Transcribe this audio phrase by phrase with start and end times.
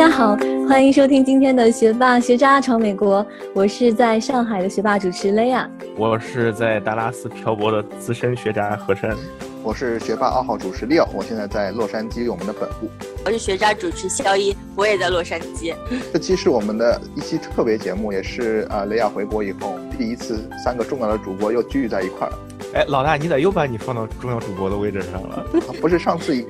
[0.00, 0.34] 家好，
[0.66, 3.24] 欢迎收听今天的学霸学渣闯美国。
[3.54, 9.14] 我是在上海的学霸主持雷亚，我是在达拉斯漂泊的资深学渣何山，
[9.62, 12.88] 我是学霸二号主持 Leo，我现在在洛杉矶，我们的本部。
[13.26, 15.74] 我是学渣主持肖一，我也在洛杉矶。
[16.14, 22.32] 这期是我们的一期特别节目，也是呃雷亚回国以后第一次，三个重要的主播又聚在一块儿。
[22.72, 25.44] 哎，老大，你咋又把你放到重要主播的位置上了？
[25.78, 26.46] 不是上次已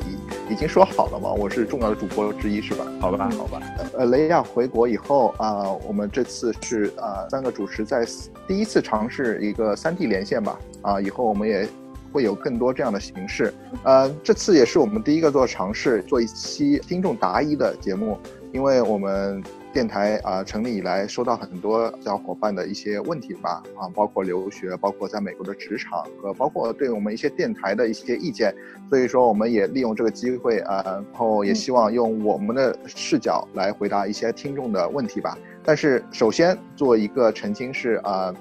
[0.51, 1.33] 已经说好了嘛？
[1.33, 2.85] 我是重要的主播之一，是吧？
[3.01, 3.63] 好吧，好吧。
[3.97, 8.05] 呃，雷亚回国以后啊，我们这次是呃三个主持在
[8.47, 10.59] 第一次尝试一个三 D 连线吧。
[10.83, 11.67] 啊，以后我们也。
[12.13, 18.19] 会有更多这样的形式，呃，这次也是我们第一个做尝试，做一期听众答疑的节目，
[18.53, 19.41] 因为我们
[19.73, 28.55] 电台啊成立以来，收到很多小伙伴的一些问题吧，啊，包括留学，包括在美国的职场，和包括对我们一些电台的一些意见，
[28.89, 35.37] 所以说我们也利用这个机会啊，然后也希望用我们的视角来回答一些听众的问题吧。
[35.65, 38.35] 但是首先做一个澄清是啊。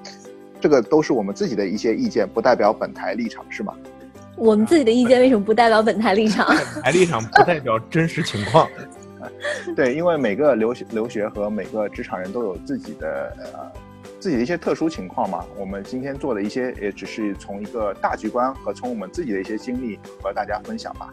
[0.62, 3.72] 这个都是我们自己的一些意见，不代表本台立场，是吗？
[4.36, 6.46] 我们自己的意见为什么不代表本台立场？
[6.74, 8.68] 本台立场不代表真实情况。
[9.74, 13.80] 对，因为每个留学留学和每个职场人都有自己的呃
[14.18, 15.44] 自己的一些特殊情况嘛。
[15.58, 21.12] 我们今天做的一些，也只是从一个大局观和从我们自己的一些经历和大家分享吧。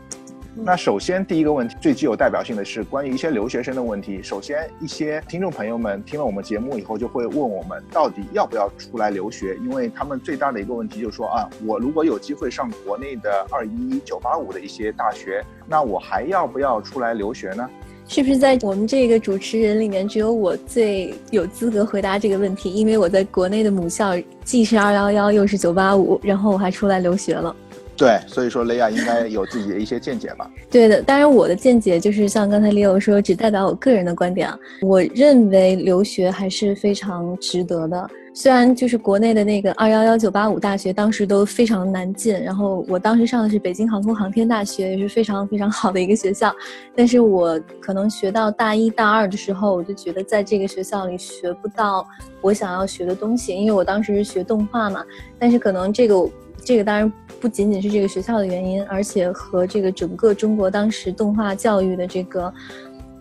[0.60, 4.24] 那首先第一个问题最具有代表性的是关于一些留学生的问题。
[4.24, 9.56] 首先，一些听众朋友们听了我们节目以后，就会问我们到底要不要出来留学？
[9.58, 17.70] 因为他们最大的一个问题就是说啊，我如果有机会上国内的二一九八五的一些大学，那我还要不要出来留学呢？
[18.08, 22.74] 是不是在我们这个主持人里面，只有我最有资格回答这个问题？
[22.74, 24.14] 因为我在国内的母校
[24.46, 27.54] 既是二幺幺，又是九八五，然后我还出来留学了。
[27.98, 30.50] 对，所以说雷亚应该有自己的一些见解吧？
[30.72, 34.58] 对的，当然我的见解就是像刚才李友说，只代表我个人的观点啊。
[34.82, 46.56] 我认为留学还是非常值得的，虽然就是国内的那个二幺幺九八五大学当时都非常难进，然后我当时上的是北京航空航天大学，也是非常非常好的一个学校，
[46.96, 52.08] 但是我可能学到大一大二的时候，我就觉得在这个学校里学不到
[52.40, 55.04] 我想要学的东西，因为我当时是学动画嘛，
[55.40, 56.30] 但是可能这个。
[56.66, 57.10] 这个当然
[57.40, 62.54] 不仅仅是这个学校的原因，而且和这个整个中国当时动画教育的这个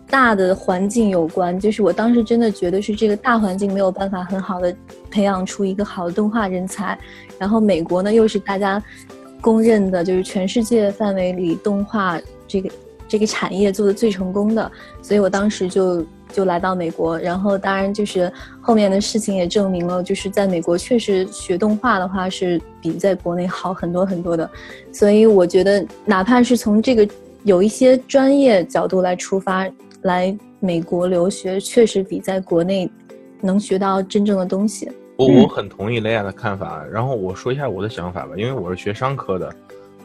[0.09, 1.59] 大的环境有关。
[1.59, 4.75] 就是我当时真的觉得是这个大环境没有办法很好的
[5.09, 6.97] 培养出一个好的动画人才。
[7.37, 8.81] 然后美国呢，又是大家
[9.41, 12.69] 公认的，就是全世界范围里动画这个
[13.07, 14.71] 这个产业做的最成功的。
[15.01, 16.05] 所以我当时就。
[16.33, 18.29] 就来到美国，然后当然就是
[18.59, 24.47] 后面的事情也证明了，就是在美国确实学动画的话是比在国内好很多很多的，
[24.91, 27.07] 所以我觉得哪怕是从这个
[27.43, 29.65] 有一些专业角度来出发，
[30.03, 32.89] 来美国留学确实比在国内
[33.41, 34.89] 能学到真正的东西。
[35.17, 39.55] 我我很同意雷亚的看法，然后我说一下我的想法吧，因为我是学商科的，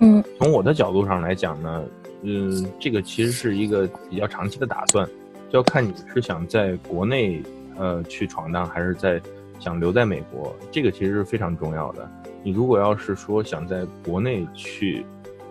[0.01, 1.85] 嗯，从我的角度上来讲呢，
[2.23, 5.07] 嗯，这个其实是一个比较长期的打算。
[5.51, 7.43] 就要看你是想在国内，
[7.77, 9.21] 呃，去闯荡，还是在
[9.59, 12.11] 想留在美国，这个其实是非常重要的。
[12.43, 15.05] 你如果要是说想在国内去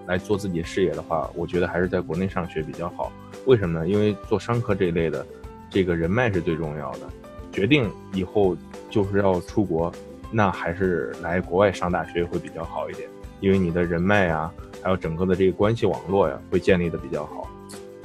[0.07, 3.11] 来做自己事业的话，我觉得还是在国内上学比较好。
[3.45, 3.87] 为什么呢？
[3.87, 5.25] 因为做商科这一类的，
[5.69, 6.99] 这个人脉是最重要的。
[7.51, 8.55] 决定以后
[8.89, 9.91] 就是要出国，
[10.31, 13.09] 那还是来国外上大学会比较好一点，
[13.39, 17.49] 因为你的人脉啊，还有整个的这个关系网络呀，会建立的比较好。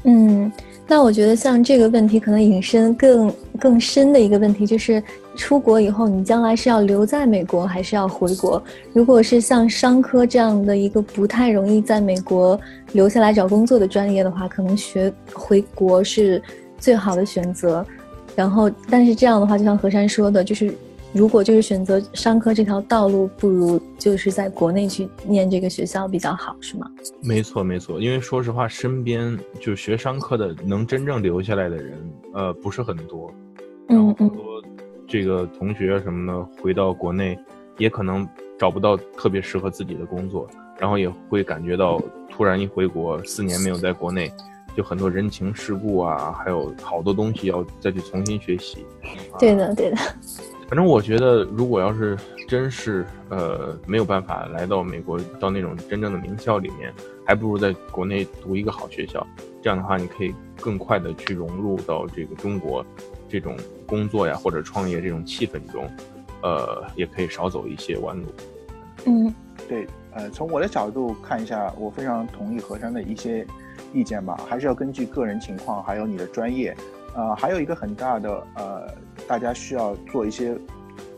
[0.05, 0.51] 嗯。
[0.89, 5.03] 那我觉得像这个问题，可能引申更更深的一个问题，就是
[5.37, 8.63] 出国以后，你将来是要留在美国，还是要回国？
[8.93, 12.59] 如果是像商科这样的一个不太容易在美国
[12.93, 16.41] 留下来找工作的专业的话，可能学回国是
[16.79, 17.85] 最好的选择。
[18.37, 20.73] 然后，但是这样的话，就像何山说的，就是。
[21.17, 26.87] 如果就是选择商科这条道路，不如就是在国内去念这个学校比较好，是吗？
[27.23, 27.99] 没错，没错。
[27.99, 31.99] 因为说实话，身边就是学商科的能真正留下来的人，
[32.35, 33.33] 呃，不是很多。
[33.89, 34.63] 然后很多
[35.09, 37.39] 这个同学什么的回到国内，
[37.79, 40.47] 也可能找不到特别适合自己的工作，
[40.79, 41.99] 然后也会感觉到
[42.29, 44.31] 突然一回国，四年没有在国内，
[44.77, 48.85] 就很多人情世故啊，还有好多东西要再去重新学习。
[49.39, 49.97] 对的，对的。
[50.69, 52.19] 反正我觉得，如果要是
[52.49, 56.93] 真是呃没有办法来到美国，到那种真正的名校里面，
[57.25, 59.25] 还不如在国内读一个好学校。
[59.63, 62.85] 这样的话，你可以更快的去融入到这个中国
[63.29, 65.89] 这种工作呀或者创业这种气氛中，
[66.43, 68.25] 呃，也可以少走一些弯路。
[69.07, 69.33] 嗯，
[69.69, 73.47] 对，呃，从我的角度看一下，我非常同意何山的一些
[73.93, 76.77] 意见吧，还是要根据个人情况还有你的专业。
[77.17, 78.95] 呃，还有一个很大的呃，
[79.27, 80.57] 大家需要做一些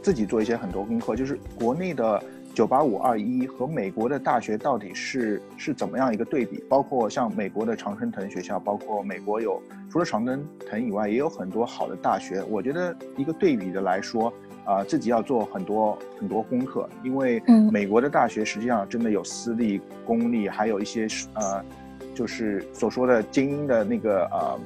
[0.00, 2.22] 自己做一些很多功课，就是国内的
[2.54, 6.64] 九八五二一和美国的大学到底是是怎么样一个对比？
[6.68, 9.60] 包括像美国的常春藤学校，包括美国有
[9.90, 12.42] 除了常春藤以外，也有很多好的大学。
[12.48, 14.32] 我觉得一个对比的来说。
[14.64, 17.42] 啊，自己要做很多很多功课，因为
[17.72, 21.64] 美国的大学实际上真的有私立、公立，还有一些呃，
[22.14, 24.60] 就是所说的精英的那个呃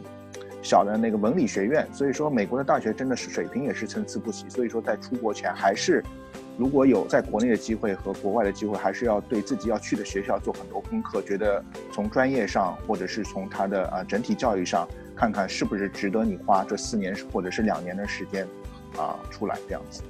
[0.62, 1.86] 小的那个文理学院。
[1.92, 4.48] 所以说，美国的大学真的是水平也是参差不齐。
[4.48, 6.02] 所以说，在出国前，还是
[6.56, 11.62] 如果有在国内的机会和国外的机会，还是要对自己要去的学校做很多功课，觉得
[11.92, 18.46] 从专业上或者是从他的啊整体教育上，看看是不是值得你花这四年或者是两年的时间。
[18.98, 20.02] 啊，出来这样子。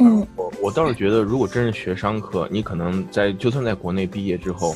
[0.00, 4.74] 嗯，我我倒是觉得，如果真是学商科，你可能在就算在国内毕业之后，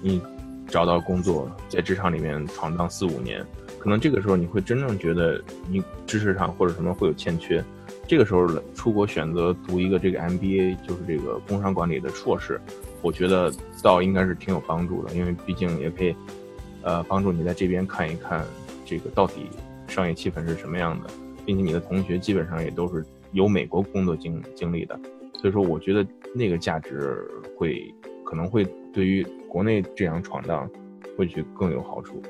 [0.00, 0.22] 你
[0.68, 3.44] 找到工作，在职场里面闯荡四五年，
[3.86, 5.40] 可能这个时候你会真正觉得
[5.70, 7.64] 你知识上或者什么会有欠缺。
[8.04, 8.44] 这个时候
[8.74, 12.60] 出国选择读一个这个 MBA，就是这个工商管理的硕士，
[13.00, 13.48] 我觉得
[13.84, 16.16] 倒应该是挺有帮助的，因为毕竟也可以
[16.82, 18.44] 呃帮助你在这边看一看
[18.84, 19.48] 这个到底
[19.86, 21.08] 商业气氛是什么样的。
[21.44, 24.98] 并且你的同学基本上也都是有美国工作经经历的，
[25.34, 26.04] 所以说我觉得
[26.34, 27.24] 那个价值
[27.56, 27.94] 会
[28.24, 30.68] 可能会对于国内这样闯荡
[31.16, 32.20] 会去更有好处。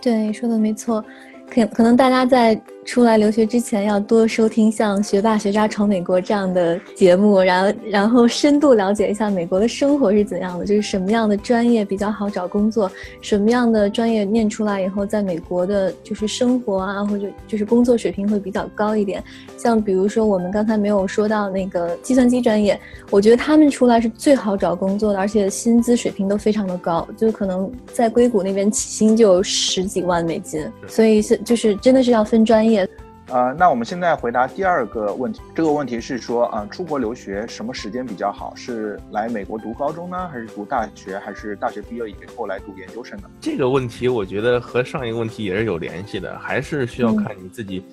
[0.00, 1.04] 对，说的没错。
[1.50, 19.22] 可可能大家在出来留学之前，要多收听像《学霸学渣闯美国》这样的节目，然后然后深度了解一下美国的生活是怎样的，就是什么样的专业比较好找工作，什么样的专业念出来以后，在美国的就是生活啊，或者就是工作水平会比较高一点。
[19.58, 22.80] 像比如说我们刚才没有说到那个计算机专业，
[23.10, 31.38] 我觉得他们出来是最好找工作的，而且薪资水平都非常的高，就可能在硅谷那边起薪就十几万美金，所以是。
[31.44, 32.88] 就是真的是要分专业，
[33.28, 35.40] 呃，那我们现在回答第二个问题。
[35.54, 38.52] 这个问题是说，啊，出国留学什么时间比较好？
[38.56, 43.30] 是来美国读高中呢，还是读大学，还是大学毕业以后来读研究生呢？
[43.40, 47.84] 这个问题我觉得和上一个问题也是有联系的，还是需要看你自己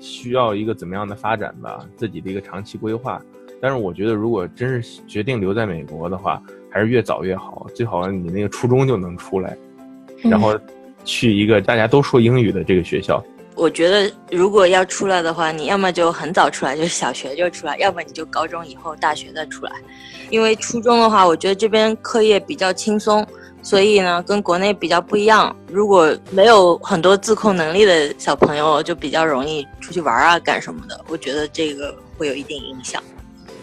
[0.00, 3.22] 需要一个怎么样的发展吧，自己的一个长期规划。
[3.60, 9.56] 但是我觉得，如果真是决定留在美国的话，还是越早越好，最好你那个初中就能出来，
[10.22, 10.58] 然后。
[11.04, 13.22] 去一个大家都说英语的这个学校，
[13.54, 19.72] 我觉得如果要出来的话，你要么就很早出来，就是小学就出来，要么你就高中以后大学再出来。
[20.30, 23.26] 因为初中的话，我觉得这边课业比较轻松，
[23.62, 25.54] 所以呢跟国内比较不一样。
[25.68, 30.98] 如果没有很多自控能力的小朋友，就比较容易出去玩啊干什么的。
[31.08, 33.02] 我觉得这个会有一定影响。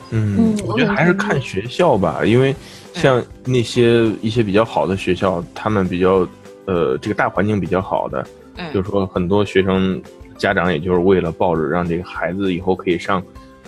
[0.10, 2.54] 嗯，我觉得还是看学校吧，因为
[2.94, 6.28] 像那些一些比较好的学校，他们比较。
[6.68, 8.28] 呃，这个大环境比较好的，
[8.74, 10.02] 就是说很多学生
[10.38, 13.24] 家长也就是为了抱着让这个孩子以后可以上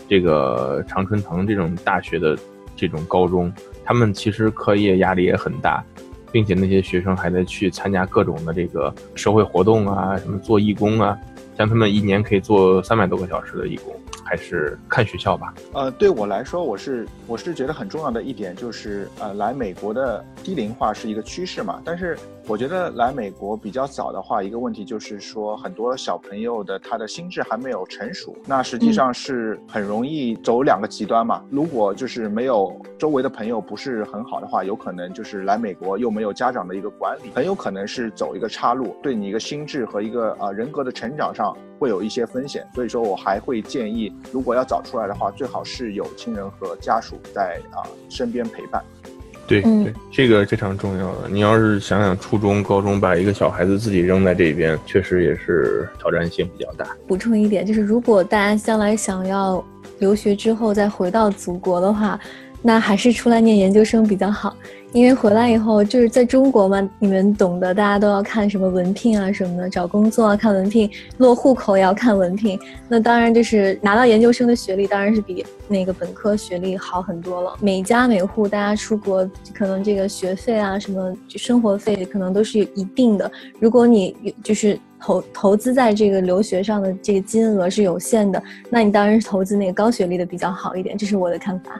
[0.09, 2.37] 这个常春藤这种大学的
[2.75, 3.51] 这种高中，
[3.85, 5.81] 他们其实课业压力也很大，
[6.29, 11.17] 并且那些学生还在去参加各种的这个社会活动啊，什么做义工啊，
[11.57, 13.95] 像他们一年可以做三百多个小时的义工，
[14.25, 15.53] 还是看学校吧。
[15.71, 22.17] 呃，对我来说，我是我是觉得很重要的一点就是，呃，来美国的低龄化是一个趋势嘛，但是。
[22.49, 31.43] 我觉得来美国比较早的话，一个问题就是说，很多小朋友的他的心智还没有成熟，那实际上是很容易走两个极端嘛。
[31.51, 42.67] 如果就是没有周围的朋友不是很好的话，有可能就是来美国又没有家长的一个管理，很有可能是走一个岔路，对你一个心智和一个呃人格的成长上会有一些风险。
[42.73, 48.83] 所以说我还会建议，如果要早出来的话，最好是有亲人和家属在啊身边陪伴。
[49.49, 51.27] 对对，这个非常重要的。
[51.29, 56.85] 你要是想想初中、高中把一个小孩子自己扔在这边，确实也是挑战性比较大。
[57.07, 59.61] 补充一点，就是如果大家将来想要
[59.97, 62.17] 留学之后再回到祖国的话。
[62.61, 64.53] 那还是出来念研究生比较好，
[64.91, 72.59] 因为回来以后就是在中国嘛，你们懂得，大家都要看什么文凭啊什么的，找工作啊看文凭，落户口也要看文凭。
[72.87, 77.55] 那当然就是拿到研究生的学历，当然是比那个本科学历好很多了。
[77.61, 83.31] 每家每户大家出国，可能这个学费啊什么生活费可能都是一定的。
[83.59, 88.41] 如果你就是投投资在这个留学上的这个金额是有限的，
[88.71, 91.79] 那你当然是投资那个高学历的比较好一点，这是我的看法。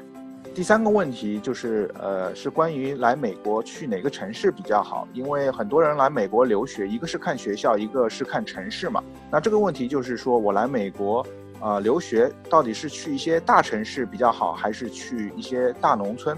[0.53, 5.07] 第三个问题就是，呃，是关于来美国去哪个城市比较好？
[5.13, 9.01] 因为很多人来美国留学，一个是看学校，一个是看城市嘛。
[9.31, 11.25] 那这个问题就是说，我来美国，
[11.61, 16.37] 呃，留学到底是去一些大城市比较好，还是去一些大农村？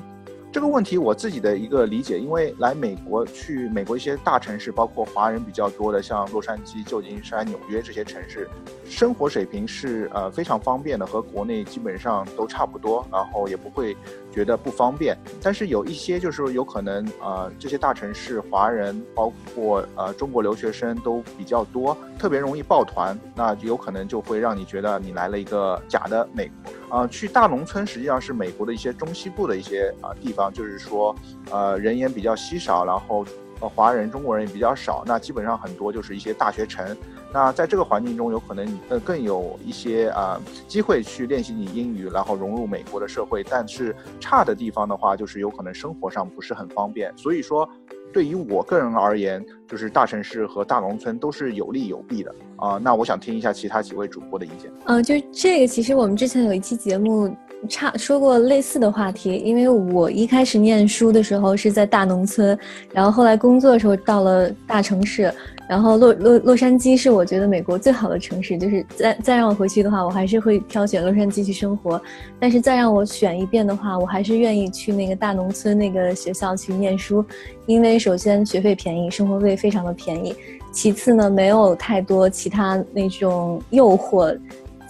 [0.51, 8.50] 这个问题我自己的一个理解，因为来美国去美国一些大城市，包括华人比较多的，像洛杉矶、旧金山、纽约这些城市，
[8.84, 13.96] 生活水平是呃非常方便的，和国内基本上都差不多，然后也不会
[14.29, 15.15] 觉得不方便。
[15.41, 26.74] 但是有一些就是有可能呃这些大城市华人包括呃中国留学生都比较多，特别容易抱团，那有可能就会让你觉得你来了一个假的美国。
[26.91, 31.15] 啊，去大农村实际上是美国的一些中西部的一些啊地方，就是说，
[31.50, 33.25] 呃，人烟比较稀少，然后
[33.62, 36.95] 呃华人、中国人也比较少，那基本上很多就是一些大学城。
[37.33, 43.41] 那在这个环境中，有可能你呃更有一些啊机会去练习你英语，然后融入美国的社会。
[43.41, 47.10] 但是差的地方的话，就是有可能生活上不是很方便。
[47.17, 47.67] 所以说。
[48.12, 52.77] 对于我个人而言，就是大城市和大农村都是有利有弊的啊。
[52.77, 54.72] 那我想听一下其他几位主播的意见。
[54.86, 57.36] 嗯，就这个，其实我们之前有一期节目
[57.70, 59.36] 差说过类似的话题。
[59.36, 62.58] 因为我一开始念书的时候是在大农村，
[62.91, 65.34] 然后后来工作的时候到了大城市。
[65.70, 72.01] 然后洛洛洛杉矶是我觉得美国最好的城市，就是再再让我回去的话，我还是会挑选洛杉矶去生活。
[72.41, 77.24] 但是再让我选一遍的话，我还是愿意去那个大农村那个学校去念书，
[77.68, 80.36] 因为首先学费便宜，生活费非常的便宜，
[80.74, 84.38] 其次呢没有太多其他那种诱惑。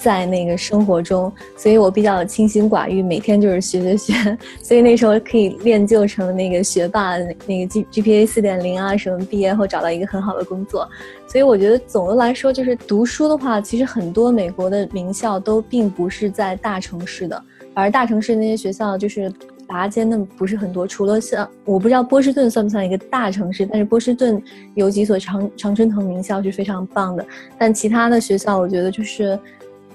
[0.02, 10.90] 在那个生活中，所以我比较清心寡欲，每天就是学学学， 所以那时候可以练就成那个学霸，那个 G GPA 四点零啊什么，毕业后找到一个很好的工作。
[11.28, 17.44] 所以我觉得总的来说，就是读书的话，其实很多美国的名校都并不是在大城市的，
[17.76, 19.32] 而大城市那些学校就是
[19.68, 20.88] 拔尖的不是很多。
[20.88, 24.42] 除了像我不知道波士顿算不算一个大城市，但是波士顿
[24.74, 27.24] 有几所常常春藤名校是非常棒的，
[27.60, 29.40] 但其他的学校我觉得就是。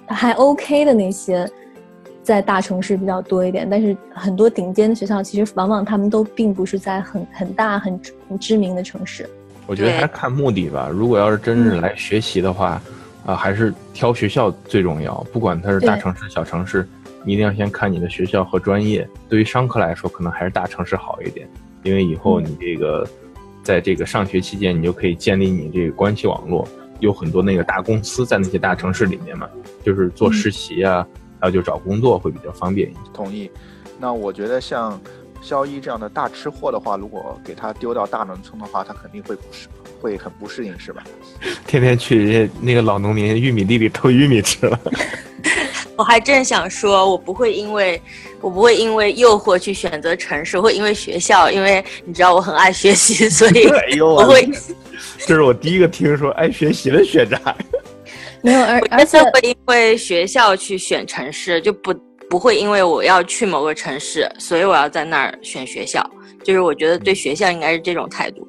[0.08, 1.48] 还 OK 的那些，
[2.22, 9.28] 在大城市比较多一点，但是很多顶尖的学校，其实往往他们都并不是在很很大、很很知名的城市。
[9.66, 10.88] 我觉得还是看目的吧。
[10.92, 12.80] 如果要是真是来学习的话，
[13.24, 15.14] 啊，还是挑学校最重要。
[15.32, 16.86] 不管它是大城市、小城市，
[17.24, 19.08] 你一定要先看你的学校和专业。
[19.28, 21.48] 对于商科来说，可能还是大城市好一点，
[21.82, 23.04] 因为以后你这个
[23.64, 26.66] 在这个上学期间，你就可以建立你这个关系网络。
[27.00, 29.48] 有很多那个大公司在那些大城市里面嘛，
[29.84, 31.06] 就是做实习啊，
[31.40, 33.00] 还有就找工作会比较方便一些。
[33.12, 33.50] 同意。
[33.98, 35.00] 那我觉得像
[35.40, 39.68] 肖一这样的大吃货的话，如果给他丢到大农村的话，他肯定会不适，
[40.00, 41.02] 会很不适应，是吧？
[41.66, 44.78] 天天去人家那个老农民玉米地里偷玉米吃了。
[45.96, 48.00] 我还正想说，我不会因为
[48.42, 53.66] 我不会因为诱惑去选择城市，会因为学校，因为你知道我很爱学习，所以
[54.00, 54.46] 我会。
[55.26, 57.38] 这是我第一个听说爱学习的学渣。
[58.42, 61.92] 没有，而而且会因为学校去选城市，就不
[62.30, 66.08] 不会因为我要去某个城市，所以我要在那儿选学校。
[66.44, 68.46] 就是我觉得对学校应该是这种态度。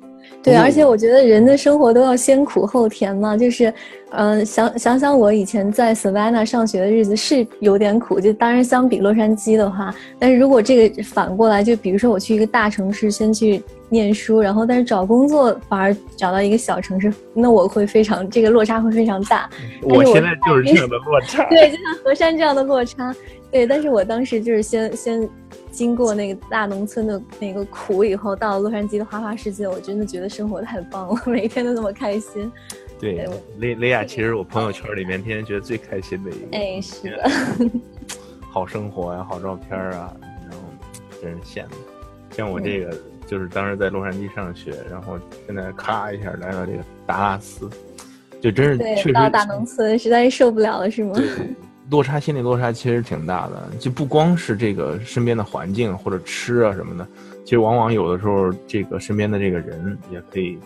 [0.47, 3.73] 对，而且我觉得人的生活都要先苦后甜嘛，就是，
[4.11, 19.49] 嗯，想想想我以前在 Savannah 上学的日子是有点苦，就当然相比洛杉矶的话，但是如果这个反过来，就比如说我去一个大城市先去念书，然后但是找工作反而找到一个小城市，那我会非常这个落差会非常大。
[19.83, 21.43] 我现在就是这样的落差。
[21.51, 23.13] 对，就像河山这样的落差。
[23.51, 25.29] 对，但是我当时就是先先。
[25.77, 32.51] 经过那个大农村的那个苦以后，到了洛杉矶的花花世界，我真的觉得生活太棒了， 每一天都那么开心。
[32.99, 33.29] 对，
[33.59, 36.57] 雷雷亚其实我朋友圈里面天天觉得最开心的一个。
[36.57, 37.29] 哎，是的。
[38.49, 40.11] 好生活呀，好照片啊，
[40.49, 40.57] 然后
[41.21, 41.75] 真是羡慕。
[42.31, 47.69] 像我这个，就是当时在洛杉矶上学，然后现在咔一下来到这个达拉斯，
[48.41, 51.13] 就真是确实到大农村实在是受不了了，是吗？
[51.89, 57.07] 落差心理落差其实挺大的，就不光是这个身边的环境或者吃啊什么的，
[57.43, 60.59] 其实往往有的时候这个身边的这个人也可以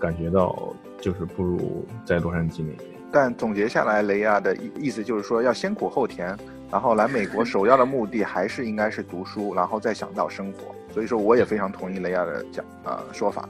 [0.00, 0.56] 感觉到，
[1.00, 2.78] 就是不如在洛杉矶那边。
[3.12, 6.36] 但总结下来，雷亚的意意思就是说要先苦后甜，
[6.70, 10.74] 然后来美国首要的目的还是应该是读书，然后再想到生活。
[10.92, 13.48] 所以说，我也非常同意雷亚的讲呃说法。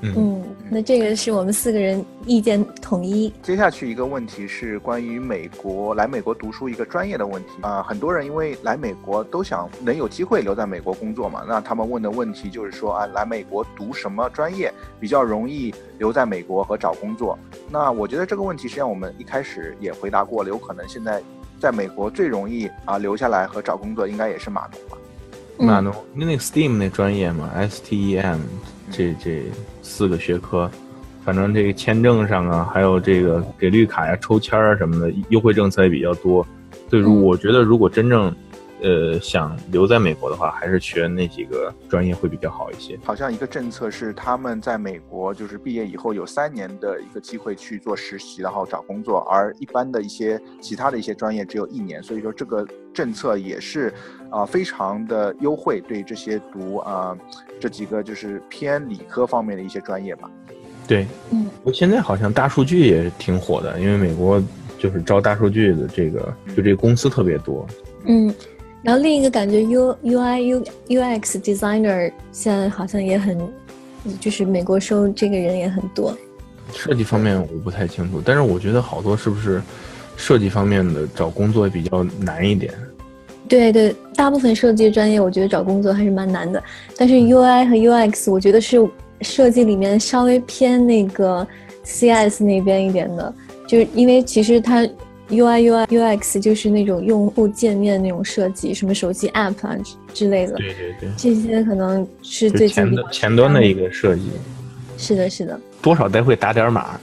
[0.00, 3.32] 嗯，那这个是我们四个人意见统一。
[3.42, 17.38] 接下去一个问题是关于美国来美国读书一个专业的问题啊，很多人因为来美国都想能有机会留在美国工作嘛，那他们问的问题就是说啊，来美国读什么专业比较容易留在美国和找工作？
[17.70, 21.20] 那我觉得这个问题实际上我们一开始也回答过了，有可能现在
[21.58, 24.98] 在美国最容易啊留下来和找工作应该也是码农吧。
[25.60, 28.38] 码农，那那个 STEAM 那专业嘛，STEM
[28.92, 29.42] 这这
[29.98, 30.70] 四个学科，
[31.24, 36.46] 反正这个签证上啊，还有这个给绿卡呀、抽签啊什么的优惠政策也比较多。
[36.88, 38.32] 对，如我觉得如果真正
[38.80, 42.96] 呃想留在美国的话，还是学那几个专业会比较好一些。
[43.02, 52.64] 好像一个政策是他们在美国就是毕业以后有三年的一个机会去做实习，然后找工作，而一般的一些其他的一些专业只有一年，所以说这个
[52.94, 53.92] 政策也是
[54.30, 57.16] 啊、非常的优惠对这些读啊、
[57.58, 60.30] 这几个就是偏理科方面的一些专业吧。
[60.86, 64.42] 对，嗯，我现在好像大数据也挺火的，因为美国
[64.78, 67.66] 就是招大数据的这个，就这个公司特别多。
[68.04, 68.34] 嗯，
[68.82, 73.38] 然后另一个感觉 U U I U U X designer 现在好像也很，
[74.18, 76.16] 就是美国收这个人也很多。
[76.72, 79.60] 设计方面我不太清楚，但是我觉得好多是不是
[80.16, 82.72] 设计方面的找工作比较难一点？
[83.46, 86.62] 对对，大部分设计专业我觉得找工作还是蛮难的，
[86.96, 88.76] 但是 U I 和 U X 我觉得是
[89.20, 91.46] 设计里面稍微偏那个
[91.82, 93.32] C S 那边一点的，
[93.66, 94.86] 就是因为其实它
[95.30, 104.22] U I U I U X 就是那种用户界面那种设计，什么手机 App 啊之之类的，对对对，这些可能是最近前前端的一个设计，
[104.98, 107.00] 是的，是的，多少得会打点码。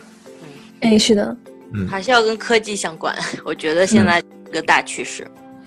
[0.82, 1.38] 哎，是的，
[1.74, 3.16] 嗯，还是要跟科技相关。
[3.44, 5.26] 我觉得现在一个大趋势。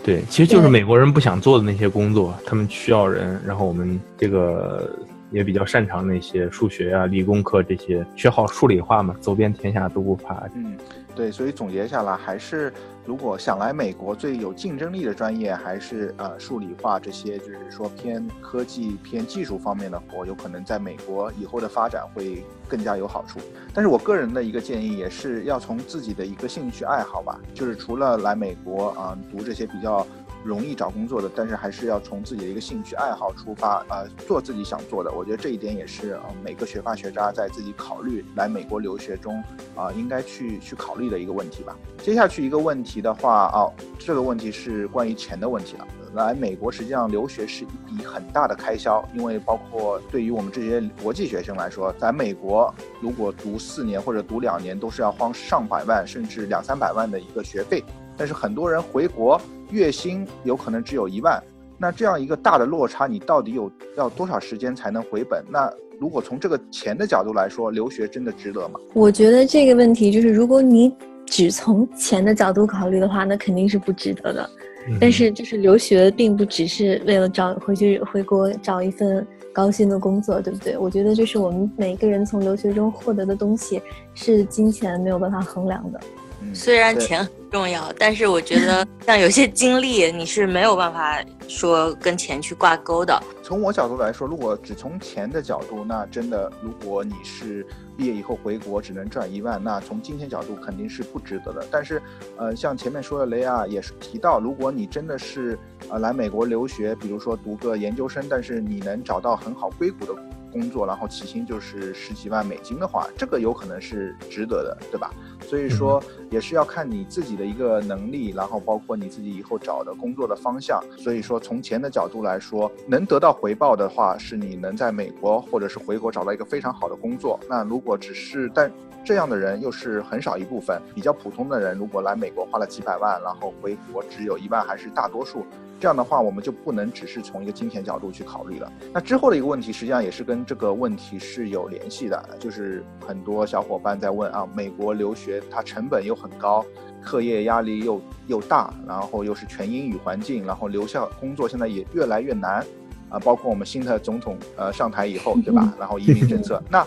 [0.08, 4.90] 对，其实就是美国人不想做的那些工作，他们需要人，然后我们这个
[5.30, 10.48] 也比较擅长那些数学啊、理工科这些，学好数理化嘛，走遍天下都不怕。
[10.54, 10.78] 嗯，
[11.14, 12.72] 对，所以总结下来，还是
[13.08, 23.40] 如果想来美国，最有竞争力的专业还是呃数理化这些，就是说偏科技、偏技术方面的活，有可能在美国以后的发展会更加有好处。
[23.72, 30.06] 但是我个人的一个建议也是要从自己的一个兴趣爱好吧，就是除了来美国啊、读这些比较。
[30.44, 35.10] 容易找工作的，但是还是要从自己的一个兴趣爱好出发，呃，做自己想做的。
[35.12, 39.42] 我觉得这一点也是呃每个学霸学渣在自己考虑来美国留学中
[39.74, 41.76] 啊、应该去去考虑的一个问题吧。
[41.98, 45.86] 接下去一个问题的话，啊，这个问题是关于钱的问题了。
[46.14, 47.68] 来美国实际上留学是一
[47.98, 57.84] 笔很大的开销，因为包括对于我们这些国际学生来说，在美国如果读四年或者读两年，都是要花上百万甚至两三百万的一个学费。
[58.18, 61.42] 但是很多人回国月薪有可能只有一万，
[61.78, 65.42] 那这样一个大的落差，你到底有要多少时间才能回本？
[65.48, 68.80] 那如果从这个钱的角度来说，留学真的值得吗？
[68.92, 70.92] 我觉得这个问题就是，如果你
[71.26, 74.50] 只从钱的角度考虑的话，那肯定是不值得的。
[74.98, 80.78] 但是就是留学并不只是为了找回去回国找一份高薪的工作，对不对？
[80.78, 83.82] 我觉得就是我们每个人从留学中获得的东西
[84.14, 86.00] 是金钱没有办法衡量的。
[86.40, 93.20] 嗯，虽然钱很重要，但是我觉得 像有些经历你是没有办法说跟钱去挂钩的。
[93.42, 101.66] 从我角度来说，如果只从钱的角度，那真的，如果你是毕业以后回国只能赚一万，那从金钱角度肯定是不值得的。
[101.70, 102.00] 但是，
[102.36, 110.14] 呃，像前面说的雷亚也是提到，如果你真的是呃来美国留学，比如说读个研究生，但是你能找到很好硅谷的
[110.52, 115.10] 工作，然后起薪就是十几万美金的话，这个有可能是值得的，对吧？
[115.48, 120.78] 所以说也是要看你自己的一个能力，然后包括你自己以后找的工作的方向。
[120.98, 127.40] 所以说从钱的角度来说，能得到回报的话，是你能在美国或者是回国找到一个非常好的工作。
[127.48, 128.70] 那如果只是但
[129.02, 135.46] 这样的人又是很少一部分，比较普通的人，如果来美国花了几百万，然后回国只有一万，还是大多数。
[135.80, 138.70] 这样的话，我们就不能只是从一个金钱角度去考虑了。
[138.92, 146.64] 那之后的一个问题，实际上也是跟这个问题是有联系的，就是很多小伙伴在问啊，美国留学它成本又很高，
[147.02, 152.64] 课业压力又又大，然后又是全英语环境，然后留下工作现在也越来越难，
[153.08, 155.72] 啊，包括我们新的总统呃上台以后， 对吧？
[155.78, 156.86] 然后移民政策， 那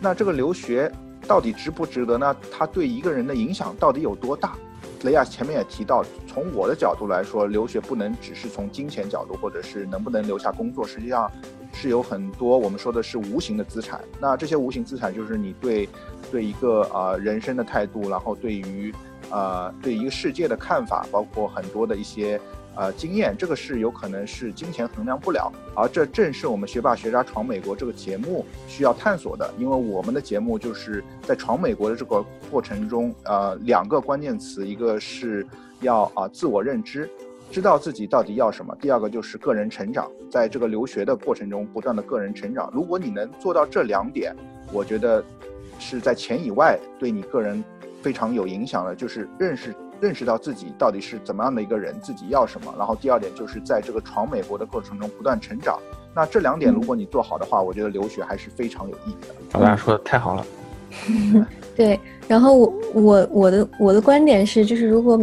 [0.00, 0.90] 那这个留学
[1.26, 2.36] 到底值不值得呢？
[2.50, 4.54] 它对一个人的影响到底有多大？
[5.02, 11.30] 雷亚前面也提到，从我的角度来说，留学不能只是从金钱角度，或者是能不能留下工作，实际上
[11.72, 14.00] 是有很多我们说的是无形的资产。
[14.20, 15.88] 那这些无形资产就是你对
[16.30, 18.92] 对一个呃人生的态度，然后对于
[19.30, 22.40] 呃对一个世界的看法，包括很多的一些
[22.74, 25.52] 呃经验，这个是有可能是金钱衡量不了。
[25.74, 35.46] 而这正是我们学霸学渣闯美国这个节目需要探索的，因为我们的节目就是在闯美国的这个过程中，呃，两个关键词，一个是
[35.80, 37.08] 要啊、自我认知，
[37.50, 42.70] 知道自己到底要什么；第二个就是个人成长，在这个留学的过程中不断的个人成长。
[42.72, 44.34] 如果你能做到这两点，
[44.72, 45.24] 我觉得
[45.78, 47.62] 是在钱以外对你个人
[48.02, 49.74] 非常有影响的，就是认识。
[50.00, 52.74] 认识到自己到底是怎么样的一个人，自己要什么。
[52.78, 55.78] 然后第二点就是在这个闯美国的过程中不断成长。
[56.14, 59.34] 那这两点如果你做好的话，我觉得留学还是非常有意义的。
[59.52, 60.46] 老大说的太好了，
[61.76, 65.20] 对，然后我我我的我的观点是，就是如果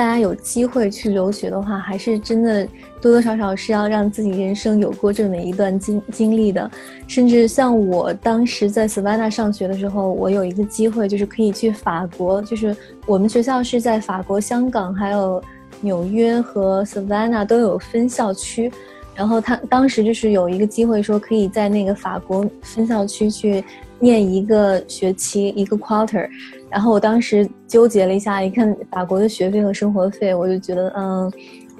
[0.00, 2.66] 大家有机会去留学的话，还是真的
[3.02, 6.70] 多多少少是要让自己人生有过这么一段经经历的。
[7.06, 15.42] 甚至像我当时在 Savannah 上学的时候，我有一个机会，就是可以去法国，就是我们学校是在法国、香港还有
[15.82, 18.72] 纽约和 Savannah 都有分校区。
[19.14, 23.62] 然后他当时就是有一个机会，说可以在那个法国分校区去
[23.98, 26.26] 念一个学期一个 quarter。
[26.70, 31.32] 然后我当时纠结了一下，一看法国的学费和生活费，我就觉得嗯，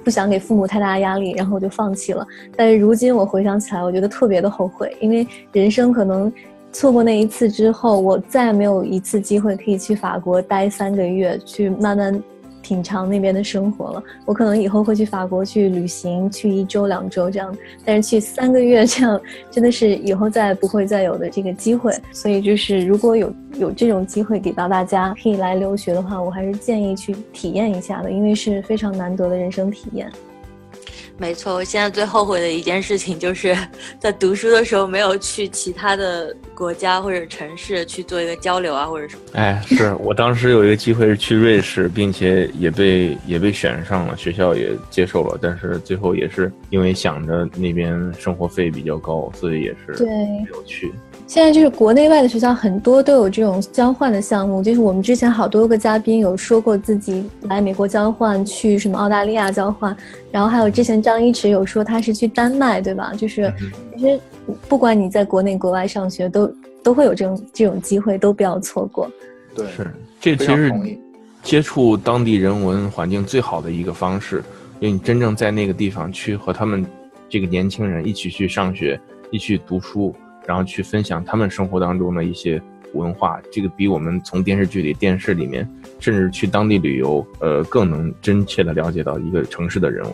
[0.03, 2.27] 不想给父母太大的压力，然后我就放弃了。
[2.55, 6.31] 但是如今我回想起来，我觉得特别的后悔，因为人生可能
[6.71, 12.21] 错过那一次之后，我再也没有一次机会可以去法国待三个月，去慢慢。
[12.61, 19.19] 品尝那边的生活了，我可能以后会去法国去旅行，去一周两周这样，但是去三个月这样，
[19.49, 21.93] 真的是以后再不会再有的这个机会。
[22.11, 30.11] 所以就是如果有有这种机会给到大家可以来留学的话，我还是建议去体验一下的，因为是非常难得的人生体验。
[31.21, 33.55] 没错，我现在最后悔的一件事情就是
[33.99, 39.21] 在读书的时候没有去其他的国家或者城市去做一个交流啊，或者什么。
[39.33, 50.91] 哎，是我当时有一个机会是去瑞士，并且也被也被选上了，学校也接受了，但是最后也是因为想着那边生活费比较高，所以也是没有去。
[51.31, 59.95] 现在就是国内外的学校很多都有这种交换的项目，就是我们之前好多个嘉宾有说过自己来美国交换，去什么澳大利亚交换，
[60.29, 63.13] 然后还有之前张一驰有说他是去丹麦，对吧？
[63.17, 63.49] 就是
[63.95, 64.19] 其实
[64.67, 69.09] 不管你在国内国外上学，都都会有这种这种机会，都不要错过。
[69.55, 69.89] 对，是
[70.19, 70.69] 这其实
[71.41, 74.43] 接触当地人文环境最好的一个方式，
[74.81, 76.85] 因为你真正在那个地方去和他们
[77.29, 78.99] 这个年轻人一起去上学，
[79.31, 80.13] 一起读书。
[80.51, 82.61] 然后去分享他们生活当中的一些
[82.93, 85.65] 文化，这个比我们从电视剧里、电视里面，
[85.97, 90.13] 甚至去当地旅游，呃，更能真切的了解到一个城市的人文。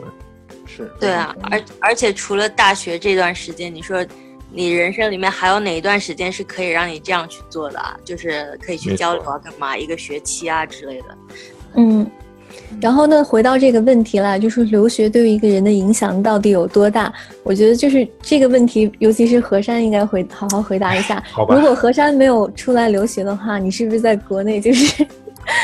[0.67, 4.06] 是对啊，而而且除了大学这段时间，你说
[4.52, 7.82] 你人生里面还有哪一段时间是可以让你这样去做的？
[8.06, 9.76] 就是可以去交流啊，干嘛？
[9.76, 11.17] 一个学期啊之类的。
[11.78, 12.06] 嗯。
[12.80, 17.12] 然后呢，回到这个问题啦，就是留学对于一个人的影响到底有多大？
[17.43, 21.23] 我觉得就是这个问题，尤其是何山应该回好好回答一下。
[21.32, 21.56] 好吧。
[21.56, 25.06] 如果何山没有出来留学的话，你是不是在国内就是？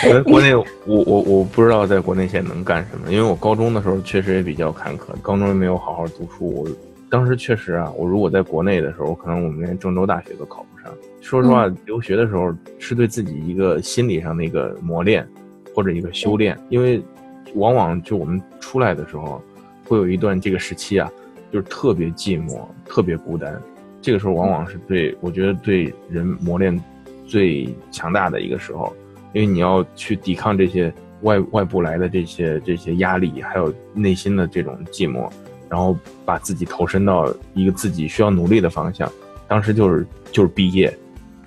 [0.07, 6.63] 我在国内，我我我不知道在国内现在能干什么，因为我高中的时候确实也比较坎坷，高中也没有好好读书。
[6.63, 6.67] 我
[7.09, 10.89] 当时确实啊，我如果在国内的时候，可能我们连郑州大学都考不上。
[11.21, 15.27] 说实话，留学的时候是对自己一个心理上的一个磨练。
[15.73, 17.01] 或者一个修炼，因为
[17.55, 19.41] 往往就我们出来的时候，
[19.85, 21.11] 会有一段这个时期啊，
[21.51, 23.61] 就是特别寂寞、特别孤单。
[24.01, 26.77] 这个时候往往是对我觉得对人磨练
[27.25, 28.93] 最强大的一个时候，
[29.33, 35.29] 因为你要去抵抗这些外外部来的这些这些压力，还有内心的这种寂寞，
[35.69, 39.09] 然后把自己投身到一个自己需要努力的方向。
[39.47, 40.93] 当时就是就是毕业，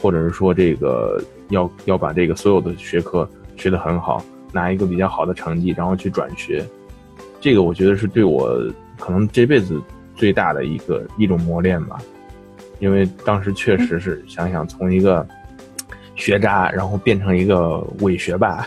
[0.00, 3.28] 或者是说这个要要把这个所有的学科。
[3.56, 6.64] 学得很好，拿一个比较好的成绩，然后去转学，
[7.40, 8.56] 这个我觉得是对我
[8.98, 9.80] 可能这辈子
[10.14, 11.98] 最大的一个一种磨练吧。
[12.78, 15.26] 因为当时确实是想想从一个
[16.14, 18.66] 学渣，然后变成一个伪学霸，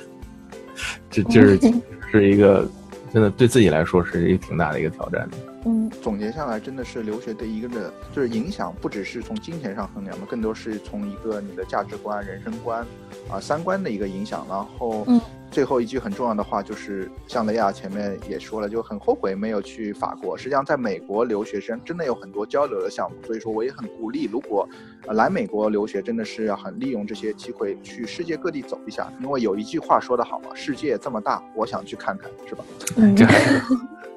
[1.12, 1.60] 这这是
[2.12, 2.68] 是一个
[3.14, 5.38] 真的对自己来说是一个挺大的一个挑战的。
[5.66, 12.86] 嗯，总结下来，真的是留学对一个的，就是影响不只是从金钱上衡量的，更多是从一个你的价值观、人生观
[13.30, 14.46] 啊、三观的一个影响。
[14.50, 15.20] 然后，嗯。
[15.52, 20.38] 最后一句很重要的话就是，像雷亚前面也说了，就很后悔没有去法国。
[20.38, 24.68] 实际上，在美国留学生真的有很多交流的项目，所以说我也很鼓励，如果
[25.06, 29.12] 来美国留学，真的是要很利用这些机会去世界各地走一下。
[29.20, 32.64] 因为有一句话说得好嘛，世界这么大，我想去看看，是吧？
[33.16, 33.26] 这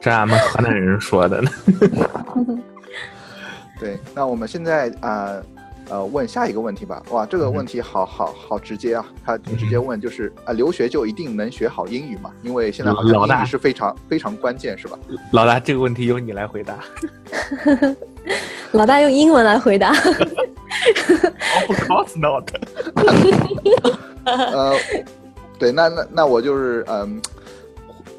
[0.00, 1.50] 这俺们河南人说的呢。
[3.80, 5.10] 对，那我们现在啊。
[5.32, 5.44] 呃，
[6.10, 7.02] 问下一个问题吧。
[7.10, 9.04] 哇，这个问题好好好直接啊！
[9.24, 12.30] 他直接问就是啊，留学就一定能学好英语吗？
[12.42, 14.98] 因为现在好像英语是非常非常关键，是吧？
[15.32, 16.78] 老大，这个问题由你来回答。
[18.72, 19.90] 老大用英文来回答。
[21.68, 22.50] Of course not。
[24.24, 24.74] 呃，
[25.58, 27.20] 对，那那那我就是嗯。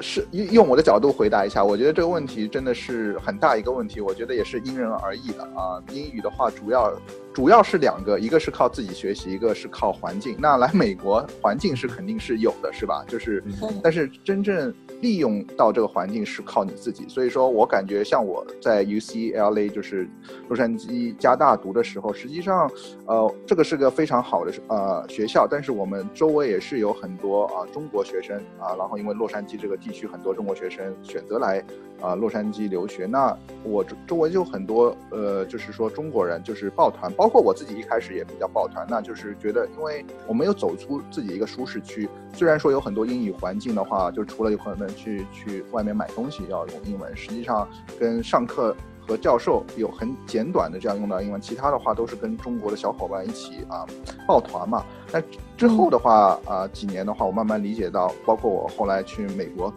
[0.04, 5.82] 是用用我的角度回答一下，我觉得这个问题真的是很大一个问题，我觉得也是因人而异的啊。
[5.90, 6.92] 英语的话，主要
[7.32, 10.36] 主要是两个，一个是靠自己学习，一个是靠环境。
[10.38, 13.02] 那来美国，环境是肯定是有的，是吧？
[13.08, 13.42] 就是，
[13.82, 17.04] 但是真正利用到这个环境是靠你自己。
[17.08, 20.08] 所以说我感觉像我在 UCLA，就是
[20.48, 22.70] 洛杉矶加大读的时候，实际上，
[23.06, 31.64] 呃，这个是个非常好的呃学校，但是我们周围也是有很多啊中国学生啊，然后因为洛杉矶这个地区很多中国学生选择来。
[32.04, 47.66] 啊，洛杉矶留学，那我周围就很多，呃，就是说中国人就是抱团，包括我自己一开始也比较抱团，那就是觉得，因为我没有走出自己一个舒适区，虽然说有很多英语环境的话，就除了有可能去去外面买东西要用英文，实际上
[47.98, 48.76] 跟上课
[49.08, 53.86] 和教授有很简短的这样用到英文，其他的话都是跟中国的小伙伴一起啊
[54.28, 54.84] 抱团嘛。
[55.10, 55.22] 那
[55.56, 59.72] 之后的话啊几年的话，我慢慢理解到，包括我后来去美国。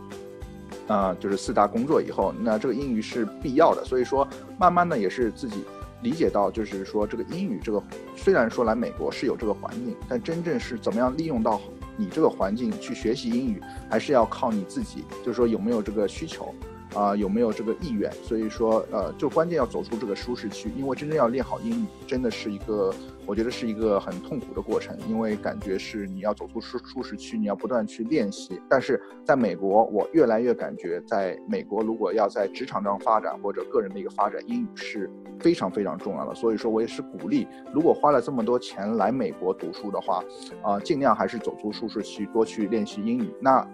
[0.87, 3.83] 啊，就是四大工作以后，那这个英语是必要的。
[3.85, 5.63] 所以说，慢慢的也是自己
[6.01, 7.83] 理解到，就是说这个英语这个，
[8.15, 11.59] 虽然说来美国是有这个环境，但真正是怎么样利用到
[11.95, 16.53] 你这个环境去学习英语，还是要靠你自己，就是说有没有这个需求。
[16.95, 18.09] 啊，有没有这个意愿？
[18.23, 22.91] 所以说，呃，就关键要走出这个舒适区，因为真正要练好英语，真的是一个，
[23.27, 28.59] 我觉得是一个很痛苦的过程，因为感觉是你要走出舒舒适区，你要不断去练习。
[28.69, 35.09] 但是在美国，我越来越感觉，在美国如果要在职场上发展或者个人的一个发展，英语是
[35.39, 36.33] 非常非常重要的。
[36.33, 40.23] 所以说我也是鼓励，如果花了这么多钱来美国读书的话，
[40.63, 43.29] 啊，尽量还是走出舒适区，多去练习英语。
[43.41, 43.67] 那。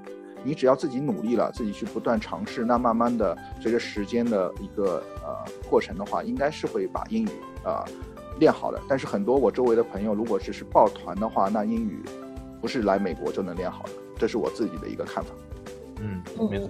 [0.45, 7.29] 你只要自己努力了，自己去不断尝试，那慢慢的随着时间的一个呃过程的话，应该是会把英语
[7.63, 7.85] 啊
[8.39, 8.81] 练好了。
[8.87, 12.03] 但是很多我周围的朋友，如果只是报团的话，那英语
[12.61, 15.29] 不是来美国就能练好的，这是我自己的一个看法。
[15.99, 16.69] 嗯，没错。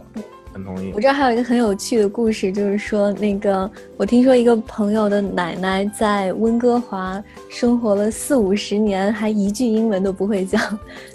[0.53, 0.91] 很同意。
[0.93, 10.61] 我这儿还有一个很有趣的故事，就是说，那个我听说一个朋友的奶奶在温哥华生活了四五十年，还一句英文都不会讲，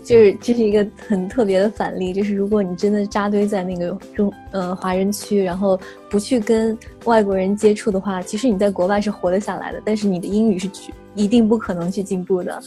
[0.03, 2.13] 就是这是一个很特别的反例。
[2.13, 5.79] 就是如果你真的扎堆在那个中呃华人区，然后
[6.11, 12.61] 不去跟外国人接触的话，其实你在国外是活得下来的，但是你的英语是去一定不可能去进步的。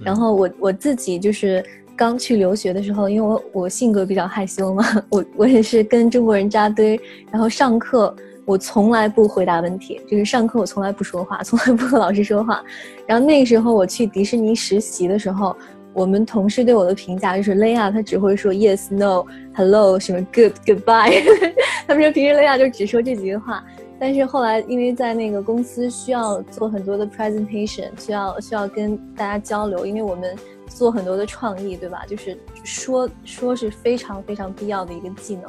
[0.00, 1.64] 然后我我自己就是。
[1.96, 12.62] 刚去留学的时候，因为我我性格比较害羞嘛，我我也是跟中国人扎堆，然后上课我从来不回答问题，就是上课我从来不说话， 从来不和老师说话。
[13.06, 15.56] 然后那个时候我去迪士尼实习的时候，
[15.92, 21.22] 我们同事对我的评价就是雷亚，他只会说 yes no hello 什么 good goodbye，
[21.86, 23.64] 他们说平时雷亚就只说这几句话。
[23.98, 30.34] 但是后来因为在那个公司需要做很多的 presentation，需要需要跟大家交流，因为我们。
[30.68, 32.04] 做很多的创意，对吧？
[32.08, 35.44] 就是说说是非常非常必要的一个技能。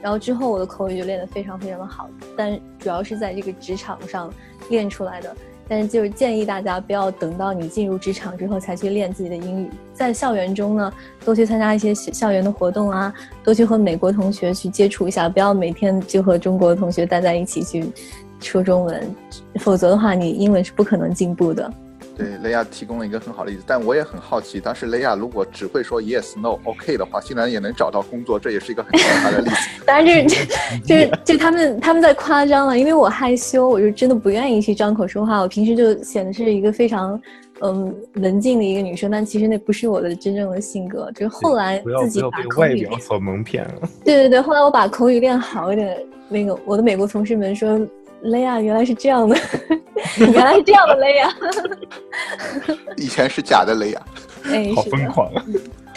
[0.00, 4.32] 然后之后我的口语就练得非常非常的好，但主要是在这个职场上
[4.70, 5.34] 练出来的。
[5.70, 13.12] 但是就是建议大家不要等到你进入职场之后才去练自己的英语，在校园中呢，多去参加一些校园的活动啊，
[13.44, 17.92] 多去和美国同学去接触一下，不要每天就和中国的同学待在一起去
[18.40, 19.14] 说中文，
[19.56, 21.70] 否则的话你英文是不可能进步的。
[22.18, 29.56] 对，雷亚提供了一个很好的例子，但我也很好奇，当时雷亚如果只会说 yes no OK 的话，竟然也能找到工作，这也是一个很奇葩的例子。
[29.86, 30.36] 当然，这
[30.84, 35.38] 这这他们他们在夸张了，因为我害羞，我就真的不愿意去张口说话。
[35.38, 37.20] 我平时就显得是一个非常
[37.60, 41.08] 嗯文静的一个女生，但其实那不是我的真正的性格。
[41.12, 43.88] 就是后来自己把外表所蒙骗了。
[44.04, 45.96] 对对对，后来我把口语练好一点，
[46.28, 47.80] 那个我的美国同事们说。
[48.22, 49.36] 雷亚原来是这样的，
[50.18, 51.34] 原来是这样的雷亚，
[52.96, 54.02] 以前是假的雷亚，
[54.44, 55.44] 哎，好疯狂啊！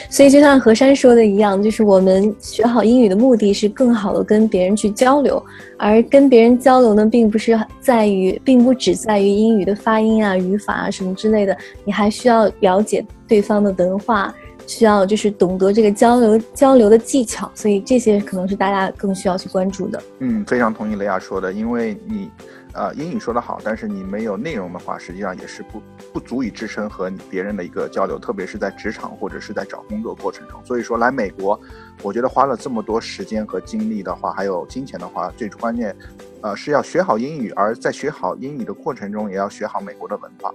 [0.09, 5.43] 所以就像何山说的一样，就是我们学好英语的目的是更好的跟别人去交流，
[5.77, 11.55] 而跟别人交流呢，并不是在于，并不只在于英语的发音啊、语法啊什么之类的，
[11.85, 14.33] 你还需要了解对方的文化。
[14.67, 20.01] 需要就是懂得这个交流交流的技巧，所以这些可能是大家更需要去关注的。
[20.19, 22.31] 嗯，非常同意雷亚说的，因为你，
[22.73, 25.81] 呃，英语说得好，但是你没有内容的话，实际上也是不
[26.13, 30.59] 不足以支撑和别人的一个交流，特别是在职场或者是在找工作过程中。
[30.63, 31.59] 所以说来美国，
[32.01, 35.95] 我觉得花了这么多时间和精力的话，还有金钱的话，最关键，
[36.41, 40.53] 呃，是要学好英语，而在学好英语的过程中，也要学好美国的文化。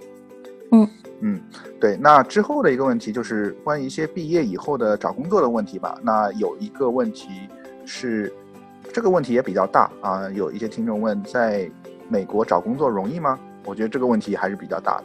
[0.72, 0.88] 嗯。
[1.20, 1.40] 嗯，
[1.80, 5.98] 对，那之后的一个问题就是关于一些毕业以后的找工作的问题吧。
[6.02, 7.30] 那有一个问题
[7.86, 8.30] 是，
[8.92, 10.28] 这个问题也比较大啊。
[10.34, 11.66] 有一些听众问，在
[12.08, 13.38] 美国找工作容易吗？
[13.64, 15.04] 我觉得这个问题还是比较大的。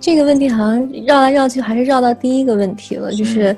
[0.00, 3.56] 这个问题好像绕来绕去，还是绕到第一个问题了，就是，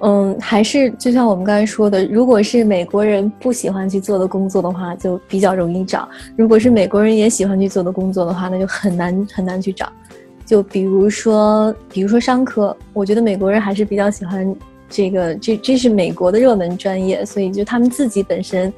[0.00, 9.90] 嗯，还是就像我们刚才说的，如果是美国人不喜欢去做的工作的话，就比较容易找；如果是美国人也喜欢去做的工作的话，那就很难很难去找。
[10.44, 14.54] 就比如说，比如说商科，我觉得美国人还是比较喜欢
[14.88, 18.72] 这个，这这是美国的热门专业，所以就他们自己本身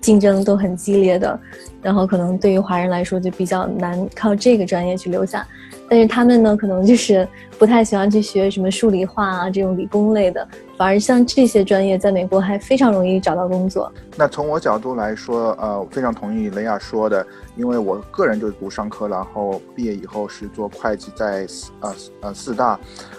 [0.00, 1.38] 竞争都很激烈的，
[1.80, 5.46] 然后可能对于华人来说就比较难靠这个专业去留下。
[5.86, 13.92] 但是他们呢，可能就是不太喜欢去学什么数理化啊这种理工类的，反而像这些专业在美国还非常容易找到工作。
[14.16, 17.24] 那从我角度来说，呃，非常同意雷亚说的，
[17.56, 22.78] 因为我个人就是读商科，然后毕业以后是做会计，在四呃呃四大，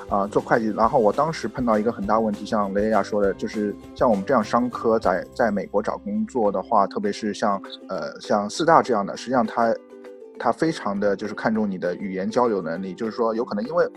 [0.09, 0.67] 啊做会计。
[0.67, 9.75] 然后我当时碰到一个很大问题，像雷亚说的，就是像我们这样商科在在美国找工作的话，特别是像呃像四大这样的，实际上他。
[10.37, 13.89] 他非常的就是看重你的语言交流能力，就是说有可能因为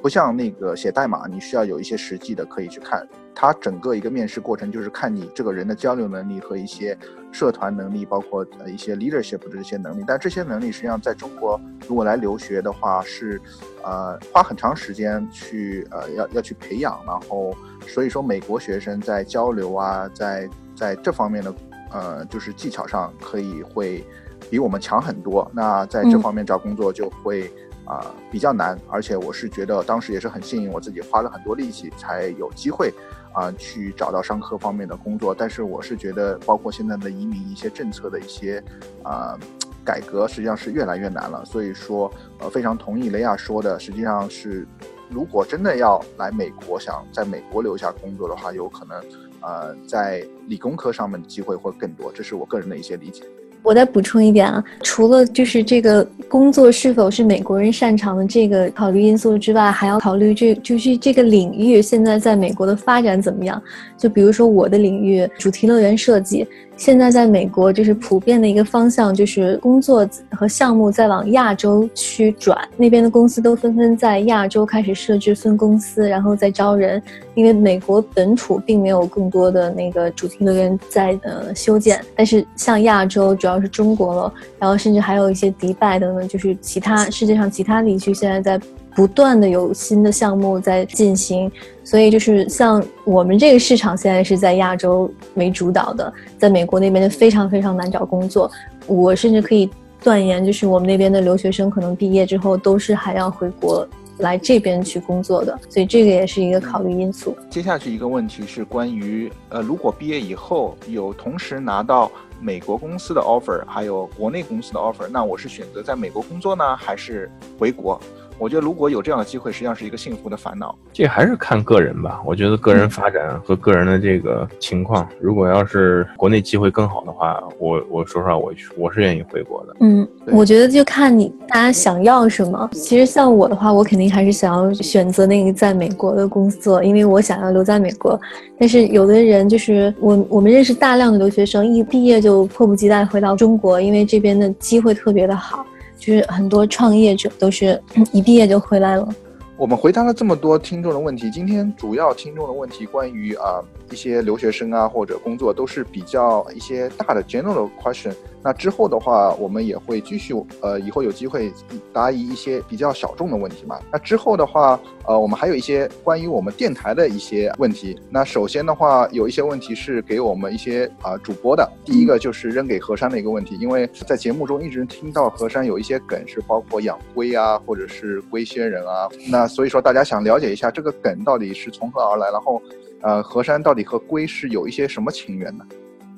[0.00, 3.06] 不像那个写代码，你需要有一些实际的可以去看。
[3.34, 6.96] 他整个一个面试过程就是看你这个人的交流能力和一些
[7.32, 10.04] 社团能力，包括呃一些 leadership 的这些能力。
[10.06, 13.40] 但这些能力实际上在中国如果来留学的话是
[13.82, 17.56] 呃花很长时间去呃要要去培养，然后
[17.88, 21.54] 所以说美国学生在交流啊，在在这方面的
[21.90, 24.04] 呃就是技巧上可以会。
[24.50, 27.48] 比我们强很多，那在这方面找工作就会
[27.86, 32.92] 啊比较难，而且我是觉得当时也是很幸运，我自己花了很多力气才有机会
[33.32, 35.34] 啊去找到商科方面的工作。
[35.34, 38.62] 但是我是觉得，包括现在的移民一些政策的一些
[39.02, 39.38] 啊
[39.84, 41.44] 改革，实际上是越来越难了。
[41.44, 44.66] 所以说，呃，非常同意雷亚说的，实际上是
[45.08, 49.02] 如果真的要来美国，想在美国留下工作的话，有可能
[49.40, 52.12] 呃在理工科上面的机会会更多。
[52.12, 53.24] 这是我个人的一些理解。
[53.62, 63.62] 我再补充一点啊，除了就是这个工作是否是美国人擅长的这个考虑因素之外，还要考虑这就是这个领域现在在美国的发展怎么样。
[63.96, 66.46] 就比如说我的领域，主题乐园设计。
[66.76, 72.58] 现在在美国，就是普遍的一个方向，就是工作和项目在往亚洲区转。
[72.76, 77.00] 那边的公司都纷纷在亚洲开始设置分公司，然后再招人。
[77.34, 88.64] 因为美国本土并没有更多的那个主题乐园在呃修建，但是像亚洲，主要是中国了，然后甚至还有一些迪拜等等，就是其他世界上其他地区现在在。
[88.94, 91.50] 不断的有新的项目在进行，
[91.82, 98.50] 所以就是像我们这个市场现在是在亚洲为主导的，在美国那边就非常非常难找工作。
[98.86, 99.68] 我甚至可以
[100.02, 103.86] 断言，就是我们那边的留学生可能毕业之后都是还要回国
[104.18, 107.36] 来这边去工作的，所以这个也是一个考虑因素。
[107.48, 118.00] 接下去一个问题是关于，呃，如果毕业以后有同时拿到美国公司的 offer，还有国内公司的 offer，那我是选择在美国工作呢，还是回国？
[118.42, 120.76] 我觉得如果有这样的机会，实际上是一个幸福的烦恼。
[120.92, 122.20] 这还是看个人吧。
[122.26, 129.76] 我觉得个人发展和个人的这个情况，如果要是国内机会更好的话，我我说实话，我我是愿意回国的。
[129.78, 132.68] 嗯，我觉得就看你大家想要什么。
[132.72, 138.20] 其实像我的话，我肯定还是想要选择那个在美国的工作，因为我想要留在美国。
[138.58, 145.64] 但是有的人就是我，我们认识大量的留学生，一毕业就迫不及待回到中国，因为这边的机会特别的好。
[146.02, 149.08] 就是很多创业者都是一毕业就回来了。
[149.56, 158.12] 我们回答了这么多听众的问题，今天主要听众的问题关于啊一些留学生啊或者工作都是比较一些大的 general question。
[158.42, 161.52] 那之后的话，我们也会继续，呃，以后有机会
[161.92, 163.78] 答疑一些比较小众的问题嘛。
[163.92, 167.98] 那之后的话，呃，我们还有一些关于我们电台的一些问题。
[168.10, 171.70] 那首先的话，有一些问题是给我们一些啊主播的。
[171.84, 179.08] 第一个就是扔给何山的一个问题，因为在节目中一直听到何山有一些梗是包括养龟啊，或者是龟仙人啊。
[179.30, 182.60] 那所以说大家想了解一下这个梗到底是从何而来，然后，
[183.02, 185.64] 呃，何山到底和龟是有一些什么情缘呢？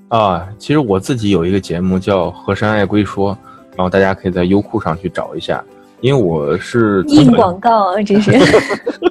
[0.08, 3.32] 啊，其实我自己有一个节目叫《河山爱龟说》，
[3.76, 5.64] 然后大家可以在优酷上去找一下。
[6.00, 8.30] 因为我是硬广告啊，这是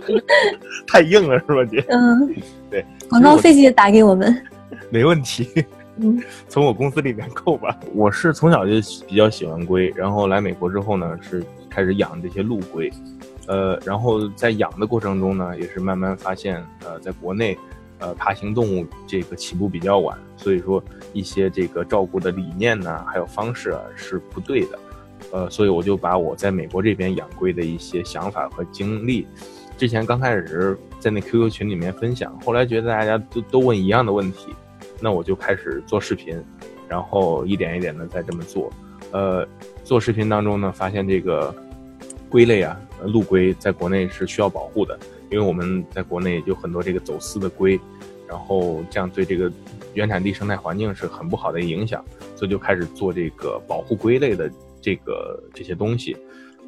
[0.88, 1.84] 太硬了，是吧，姐？
[1.90, 2.36] 嗯，
[2.70, 4.36] 对，广告费记得打给我们，
[4.92, 5.50] 没问题。
[5.98, 7.76] 嗯，从我公司里面扣吧。
[7.94, 8.74] 我是从小就
[9.08, 12.92] 比较喜欢龟，然后来美国之后呢，是开始养这些陆龟，
[13.48, 17.58] 呃，然后在养的过程中呢，也是慢慢发现，呃，在国内。
[18.00, 24.80] 呃，爬行动物这个起步比较晚，所以说一些这个照顾的理念呢，还有方式啊是不对的。
[25.32, 29.26] 呃，所以我就把我在美国这边养龟的一些想法和经历，
[29.78, 34.54] 之前刚开始在那 QQ 群里面分享，后来觉得大家都都问一样的问题，
[35.00, 36.38] 那我就开始做视频，
[36.90, 38.70] 然后一点一点的再这么做。
[39.12, 39.48] 呃，
[39.84, 41.56] 做视频当中呢，发现这个
[42.30, 45.00] 龟类啊，陆龟在国内是需要保护的。
[45.34, 47.80] 因为我们在国内有很多这个走私的龟，
[48.28, 49.52] 然后这样对这个
[49.96, 52.06] 原产地生态环境是很不好的影响，
[52.36, 54.48] 所以就开始做这个保护龟类的
[54.80, 56.16] 这个这些东西。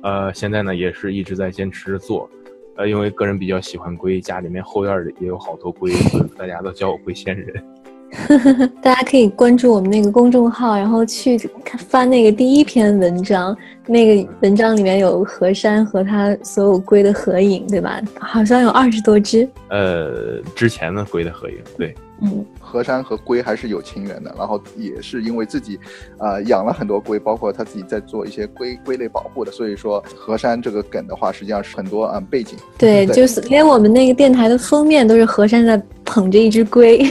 [0.02, 2.28] 呃，现在呢也是一直在坚持着做，
[2.76, 5.92] 呃，因为个人比较喜欢龟，家里面后院里也有好多龟，
[6.36, 7.64] 大家都叫我龟仙人。
[8.82, 13.56] 大家可以关注我们那个公众号，然后去看翻那个第一篇文章，
[13.86, 18.02] 那个文章里面有何山和他所有龟的合影，对吧？
[18.20, 19.48] 好像有二十多只。
[19.70, 25.80] 呃，之前的龟的合影，对，嗯，何山和龟还是有情缘的，然后也是因为自己，
[26.18, 32.58] 呃，养了很多龟，包括他自己在做一些龟龟类保护的，所以说何山这个梗的话，实际上是很多嗯背景。
[32.78, 37.06] 对，对就是连我们那个电台的封面都是何山在捧着一只龟。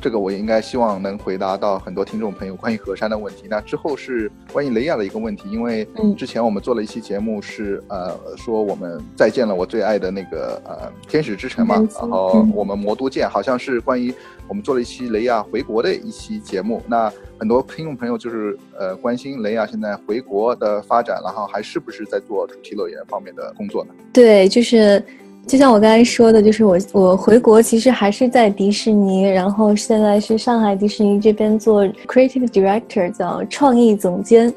[0.00, 3.46] 这个我也应该希望能回答到很多听众朋友关于河山的问题。
[3.50, 14.14] 那之后是关于雷亚的一个问题，因为嗯之前我们做了一期节目是呃说我们再见了我最爱的那个呃天使之城嘛天，然后嗯我们魔都见好像是关于
[14.46, 16.80] 我们做了一期雷亚回国的一期节目。
[16.86, 23.90] 那很多听众朋友就是呃关心雷亚现在回国的发展，然后还是不是在做主题乐园方面的工作呢？
[24.12, 25.04] 对，就是
[25.48, 34.52] 就像我刚才说的，就是我我回国其实还是在迪士尼，然后现在是上海迪士尼这边做 creative director，叫创意总监，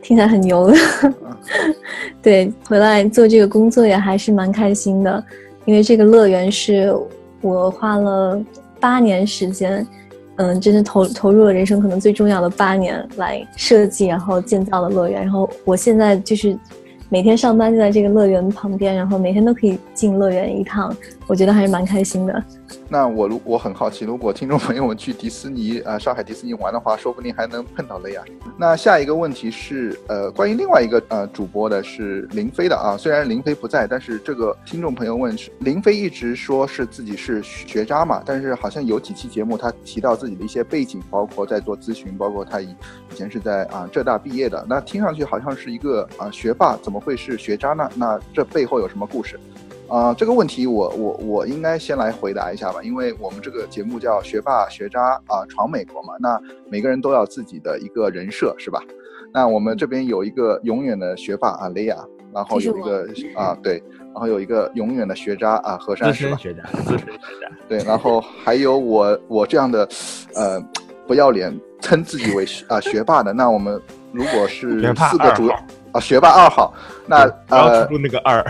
[0.00, 0.76] 听起来很牛的。
[2.22, 5.22] 对，回来做这个工作也还是蛮开心的，
[5.64, 6.94] 因为这个乐园是
[7.40, 8.40] 我花了
[8.78, 9.84] 八年时间。
[10.36, 15.20] 嗯，真的投投入了人生可能最重要的八年来设计，然后建造的乐园。
[15.20, 16.56] 然后我现在就是
[17.12, 20.96] 每天上班就在这个乐园旁边，然后每天都可以进乐园一趟，
[21.26, 22.44] 我觉得还是蛮开心的。
[22.88, 28.22] 那我如我很好奇，如果听众朋友们去迪士尼啊、呃上海迪士尼玩的话，说不定还能碰到雷亚。
[28.56, 42.74] 那下一个问题是，呃，关于另外一个呃主播的是林飞的啊，虽然林飞不在，但是这个听众朋友问林飞一直说是自己是学渣嘛，但是好像有几期节目他提到自己的一些背景，包括在做咨询，包括他以
[43.12, 47.88] 以前是在啊浙大毕业的，那听上去好像是一个啊学霸，怎么会是学渣呢？
[47.94, 49.38] 那这背后有什么故事？
[49.90, 58.80] 啊、这个问题我我我应该先来回答一下吧，因为我们这个节目叫学霸学渣啊、闯美国嘛，那每个人都要自己的一个人设是吧？
[59.34, 61.96] 那我们这边有一个永远的学霸啊雷亚，
[62.32, 66.36] 然后有一个啊对，然后有一个永远的学渣啊何山是吧？
[66.36, 67.06] 学渣，资深学
[67.40, 67.50] 渣。
[67.68, 69.88] 对，然后还有我我这样的，
[70.34, 70.60] 呃，
[71.06, 73.80] 不要脸称自己为学啊、学霸的，那我们
[74.12, 75.54] 如果是四个主要
[75.92, 76.72] 啊学霸二号，
[77.06, 78.44] 那呃出那个二，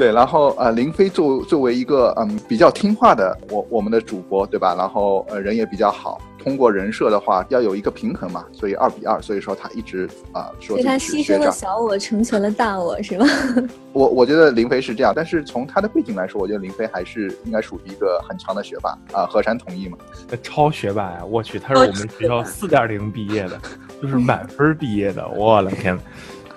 [0.00, 4.74] 对，然后呃，林飞作作为一个嗯比较听话的我我们的主播，对吧？
[4.74, 11.42] 然后呃人也比较好，通过人设的话要有一个平衡嘛，所以二比二，所以说他一直啊、说所以他自己是学长。
[11.42, 13.26] 牺牲了小我，成全了大我，是吧？
[13.92, 19.26] 我我觉得林飞是这样，但是从他的背景来说，我觉得林飞还是应该属于一个很强的学霸啊。
[19.26, 19.98] 何山同意吗？
[20.30, 21.22] 那超学霸呀！
[21.28, 23.60] 我去，他是我们学校四点零毕业的，
[24.00, 25.28] 就是满分毕业的。
[25.28, 25.94] 我的天，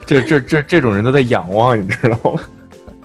[0.06, 2.40] 这这这这种人都在仰望，你知道吗？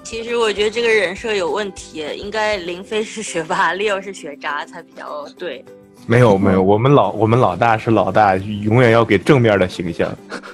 [0.08, 5.62] 其实我觉得这个人设有问题，应该林飞是学霸，Leo 是学渣才比较对。
[6.06, 10.10] 没有没有，我们老我们老大是老大，永远要给正面的形象。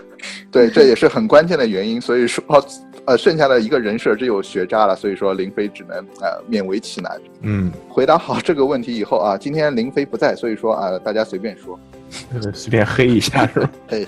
[0.51, 2.01] 对，这也是很关键的原因。
[2.01, 2.45] 所以说，
[3.05, 7.21] 呃，剩下的一个人设只有学渣了，所以说林飞只能呃勉为其难。
[7.43, 11.79] 嗯，回答好这个问题以后啊，今天林飞不在，所以说啊，大家随便说。
[12.33, 13.71] 呃 随便黑一下是吧？
[13.87, 14.05] 对，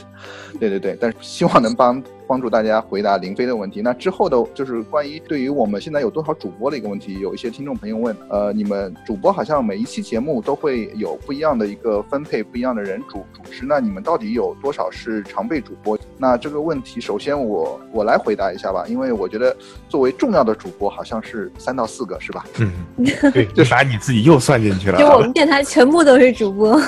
[0.58, 3.80] 对对对，但是希望能帮帮助大家回答林飞的问题。
[3.80, 15.98] 那之后的，就是关于对于我们现在有多少主播的一个问题，有一些听众朋友问，呃，你们主播好像每一期节目都会有不一样的一个分配，不一样的人主主持，那你们到底有多少是常备主播？
[16.18, 19.56] 那这个问题，首先我我来回答一下吧，因为我觉得
[19.88, 22.44] 作为重要的主播，好像是三到四个，是吧？
[22.58, 22.70] 嗯，
[23.32, 25.00] 对，就把你自己又算进去了啊。
[25.00, 26.80] 就我们电台全部都是主播。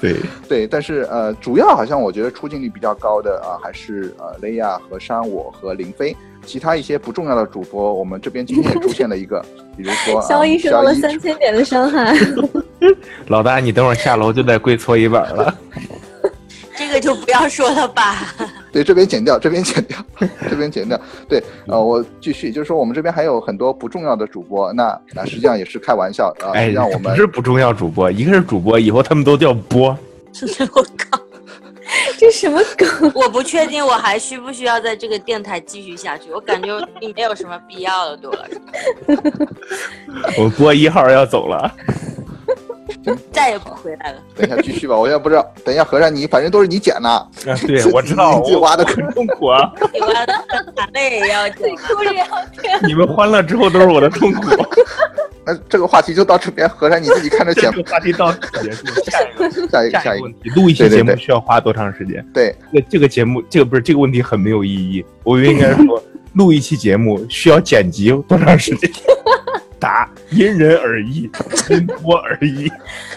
[0.00, 0.16] 对，
[0.48, 9.44] 对，但是呃，主要好像我觉得出镜率比较高的啊、还是呃雷亚和山我和林飞，其他一些不重要的主播，我们这边今天也出现了一个，
[9.76, 12.16] 比如说肖一受到了三千点的伤害。
[13.28, 15.54] 老大，你等会儿下楼就得跪搓衣板了。
[16.76, 18.34] 这个就不要说了吧。
[18.72, 19.96] 对，这边剪掉，这边剪掉，
[20.50, 21.00] 这边剪掉。
[21.28, 29.96] 对，呃，我继续，就是说我们这边还有很多不重要的主播，那那实际上也是开玩笑啊，哎，让我们不是不重要主播，一个是主播，以后他们都叫播。
[30.74, 31.20] 我靠，
[32.18, 32.88] 这什么梗？
[33.14, 39.16] 我不确定我还需不需要在这个电台继续下去，我感觉并没有什么必要了，对我来说，
[40.44, 41.70] 我播一号要走了。
[43.32, 44.18] 再也不回来了。
[44.34, 47.28] 等一下继续吧，我也不知道，等一下和尚你反正都是你剪的，啊，
[47.66, 49.72] 对，我知道， 自己挖的很痛苦啊。
[49.92, 50.34] 你完了，
[50.76, 51.68] 喊泪也要讲。
[51.76, 52.10] 哭着。
[52.86, 54.50] 你们欢乐之后都是我的痛苦。
[55.46, 59.50] 那这个话题就到这边，和尚你自己看着剪这，个话题到此结束，下一个。
[59.68, 62.26] 下一个下一个录一期节目需要花多长时间？
[62.32, 65.04] 对，这这个节目，这个不是这个问题很没有意义。
[65.22, 66.02] 我应该说，
[66.32, 68.90] 录一期节目需要剪辑多长时间？
[69.84, 71.30] 答：因人而异，
[71.68, 72.72] 因多而异。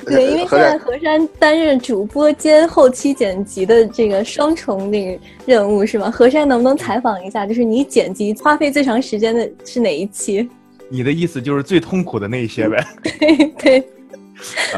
[0.06, 6.12] 对，因为 现在何山担任主播兼后期剪辑的这个双重那个任务是吗？
[6.12, 10.50] 何山能不能采访一下，就是你剪辑花费最长时间的是哪一期？
[10.90, 12.86] 你的意思就是最痛苦的那一些呗？
[13.18, 13.90] 对对，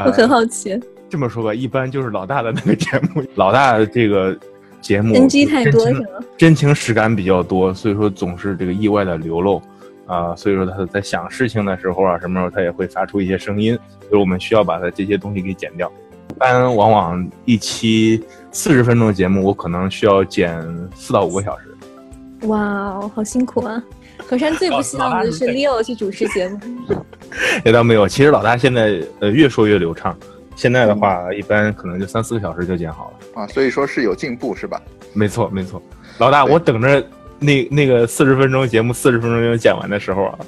[0.05, 0.79] 我很好奇。
[1.09, 4.37] 这么说吧，一般就是老大的那个节目，老大的这个
[4.79, 6.05] 节目 NG 太多是吗？
[6.37, 9.59] 真情实感比较多，所以说总是这个意外的流露。
[10.09, 13.77] 啊，所以说他在想事情的时候啊，什么时候他也会发出一些声音，
[14.09, 15.89] 所以我们需要把他这些东西给剪掉。
[16.31, 20.59] 一般往往一期四十分钟的节目，我可能需要剪
[20.95, 21.65] 四到五个小时。
[22.47, 23.83] 哇，好辛苦啊！
[24.25, 26.59] 何山最不希望的是 Leo 去主持节目。
[27.63, 30.17] 也倒没有，其实老大现在呃越说越流畅，
[30.55, 33.43] 现在的话一般可能就三四个小时就剪好了。
[33.43, 34.81] 啊，所以说是有进步是吧？
[35.13, 35.79] 没错没错，
[36.17, 37.05] 老大我等着。
[37.39, 40.39] 那那个四十分钟节目四十分钟就剪完的时候啊，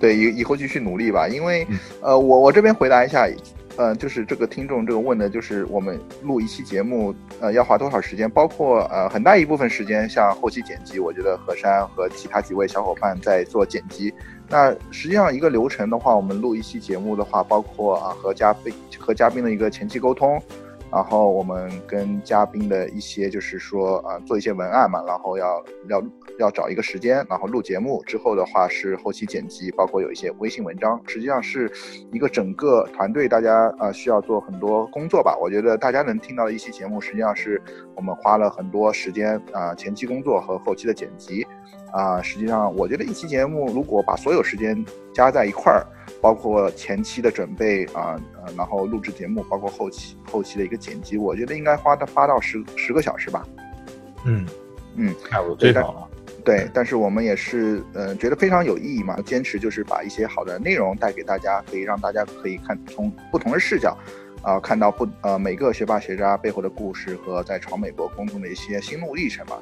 [0.00, 1.28] 对，以以后继续努力吧。
[1.28, 1.66] 因为
[2.00, 3.28] 呃，我我这边回答一下，
[3.76, 8.30] 呃，就是这个听众这个问的，就是我们录一期节目，呃，要花多少时间？
[8.30, 14.12] 包括呃很大一部分时间，像后期剪辑，我觉得何山和其他几位小伙伴在做剪辑。
[14.48, 20.42] 那实际上一个流程的话，我们录一期节目的话，包括啊和嘉宾和嘉宾的一个前期沟通。
[20.90, 26.02] 然后我们跟嘉宾的一些就是说啊，做一些文案嘛，然后要要
[26.38, 31.70] 要找一个时间，然后录节目之后的话是后期剪辑，包括有一些微信文章，实际上是
[32.10, 35.36] 一个整个团队大家啊需要做很多工作吧。
[35.40, 37.60] 我觉得大家能听到的一期节目，实际上是
[37.94, 41.46] 我们花了很多时间啊前期工作和后期的剪辑
[41.92, 42.22] 啊。
[42.22, 45.86] 实际上我觉得一期节目如果把所有时间加在一块儿。
[46.20, 53.46] 包括前期的准备啊，呃，然后录制节目，包括后期后期的一个剪辑，我觉得应该花到八到十十个小时吧。
[54.24, 54.44] 嗯
[54.96, 56.08] 嗯，差不多最少了。
[56.44, 63.96] 对，但是我们也是，呃，觉得非常有意义嘛，坚持就是把一些好的内容带给大家，可以让大家可以看从不同的视角，
[64.42, 69.56] 啊，看到不呃每个学霸学渣背后的故事和在闯美国工作的一些心路历程嘛。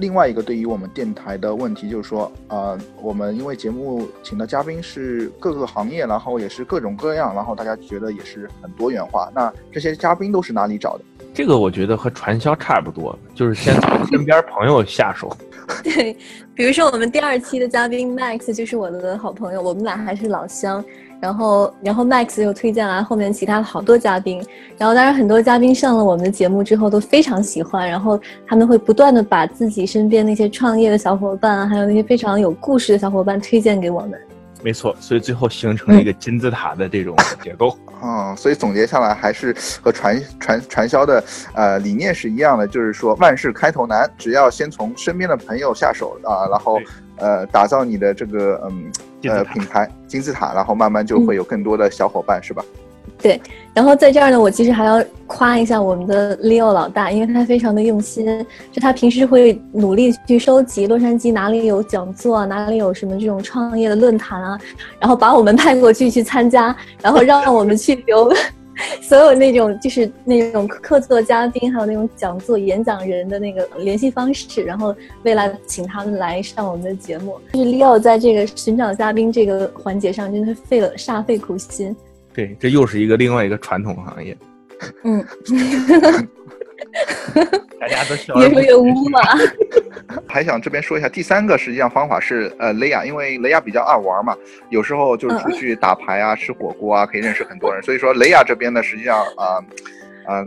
[0.00, 9.30] 另外一个对于我们电台的问题就是说，呃，我们因为节目请的嘉宾是各个行业，然后也是各种各样，然后大家觉得也是很多元化。
[9.34, 11.04] 那这些嘉宾都是哪里找的？
[11.34, 15.30] 这个我觉得和传销差不多，就是先从身边朋友下手。
[15.84, 16.16] 对，
[16.54, 20.82] 比如说我们第二期的嘉宾 Max 就是我的好朋友，我们俩还是老乡。
[21.20, 24.42] 然后，然后 Max 又推荐了后面其他的好多嘉宾，
[24.78, 34.18] 然后当然很多嘉宾上了我们的节目之后都非常喜欢，然后他们会不断的把自己身边那些创业的小伙伴啊，还有那些非常有故事的小伙伴推荐给我们。
[34.62, 37.76] 没错，所以最后形成了一个金字塔的这种结构。
[38.02, 41.22] 嗯，所以总结下来还是和传传传销的
[41.54, 46.78] 呃理念是一样的，就是说万事开头难，只要先从身边的朋友下手啊，然后
[47.16, 48.90] 呃打造你的这个嗯
[49.24, 52.64] 呃品牌金字塔，然后慢慢就会有更多的小伙伴，是吧？
[53.20, 53.38] 对，
[53.74, 64.58] 然后在这儿呢，我其实还要夸一下我们的 Leo 老大，因为他非常的用心，就他平时会努力去收集洛杉矶哪里有讲座，哪里有什么这种创业的论坛啊，
[64.98, 68.32] 然后把我们派过去去参加，然后让我们去留
[69.02, 77.38] 所有那种就是那种客座嘉宾，还有那种讲座演讲人的那个联系方式，然后未来请他们来上我们的节目。
[77.52, 81.94] 就是 Leo 在这个寻找嘉宾这个环节上，真的费了煞费苦心。
[82.32, 84.36] 对，这又是一个另外一个传统行业。
[85.04, 85.22] 嗯，
[87.80, 88.32] 大家都是。
[88.32, 89.20] 越说越污了。
[90.26, 94.36] 还想这边说一下，第三个实际上方法是呃雷亚，因为雷亚比较爱玩嘛，
[94.70, 97.82] 有时候就是出去打牌啊、吃火锅啊，可以认识很多人。
[97.82, 99.56] 所以说雷亚这边呢，实际上啊。
[99.56, 99.64] 呃，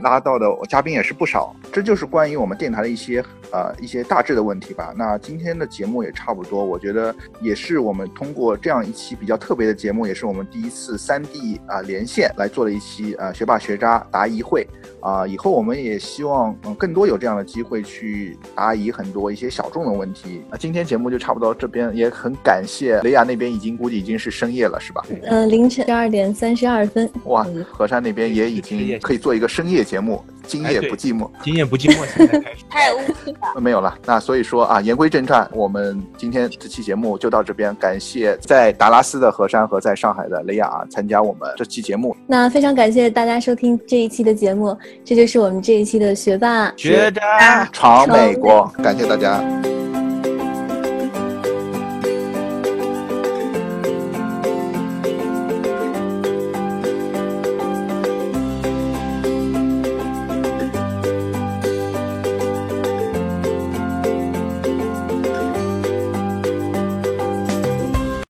[0.02, 4.94] 拉到的嘉宾也是不少，这就是关于我们电台的一些呃一些大致的问题吧。
[4.96, 14.66] 那今天的节目也差不多，我觉得也是我们通过这样一期比较特别的节目，也是我们第一次三 D 啊连线来做了一期呃学霸学渣答疑会
[15.02, 15.28] 啊。
[15.28, 20.44] 以后我们也希望嗯更多有这样的机会去答疑很多一些小众的问题。
[20.50, 25.06] 那今天节目就差不多这边，也很感谢雷亚那边已经估计已经是深夜了，是吧？
[25.24, 27.10] 嗯，凌晨十二点三十二分。
[27.26, 29.73] 哇，河山那边也已经可以做一个深夜。
[29.74, 33.62] 夜节目，今夜不寂寞，今夜不寂寞，现在开始 太污了。
[33.62, 37.76] 没有了，那所以说啊，言归正传，我们今天这期节目就到这边。
[37.76, 42.16] 感谢在达拉斯的何山和在上海的雷亚参加我们这期节目。
[42.28, 49.44] 那非常感谢大家收听这一期的节目，这就是我们这一期的学霸学渣闯美国，感谢大家。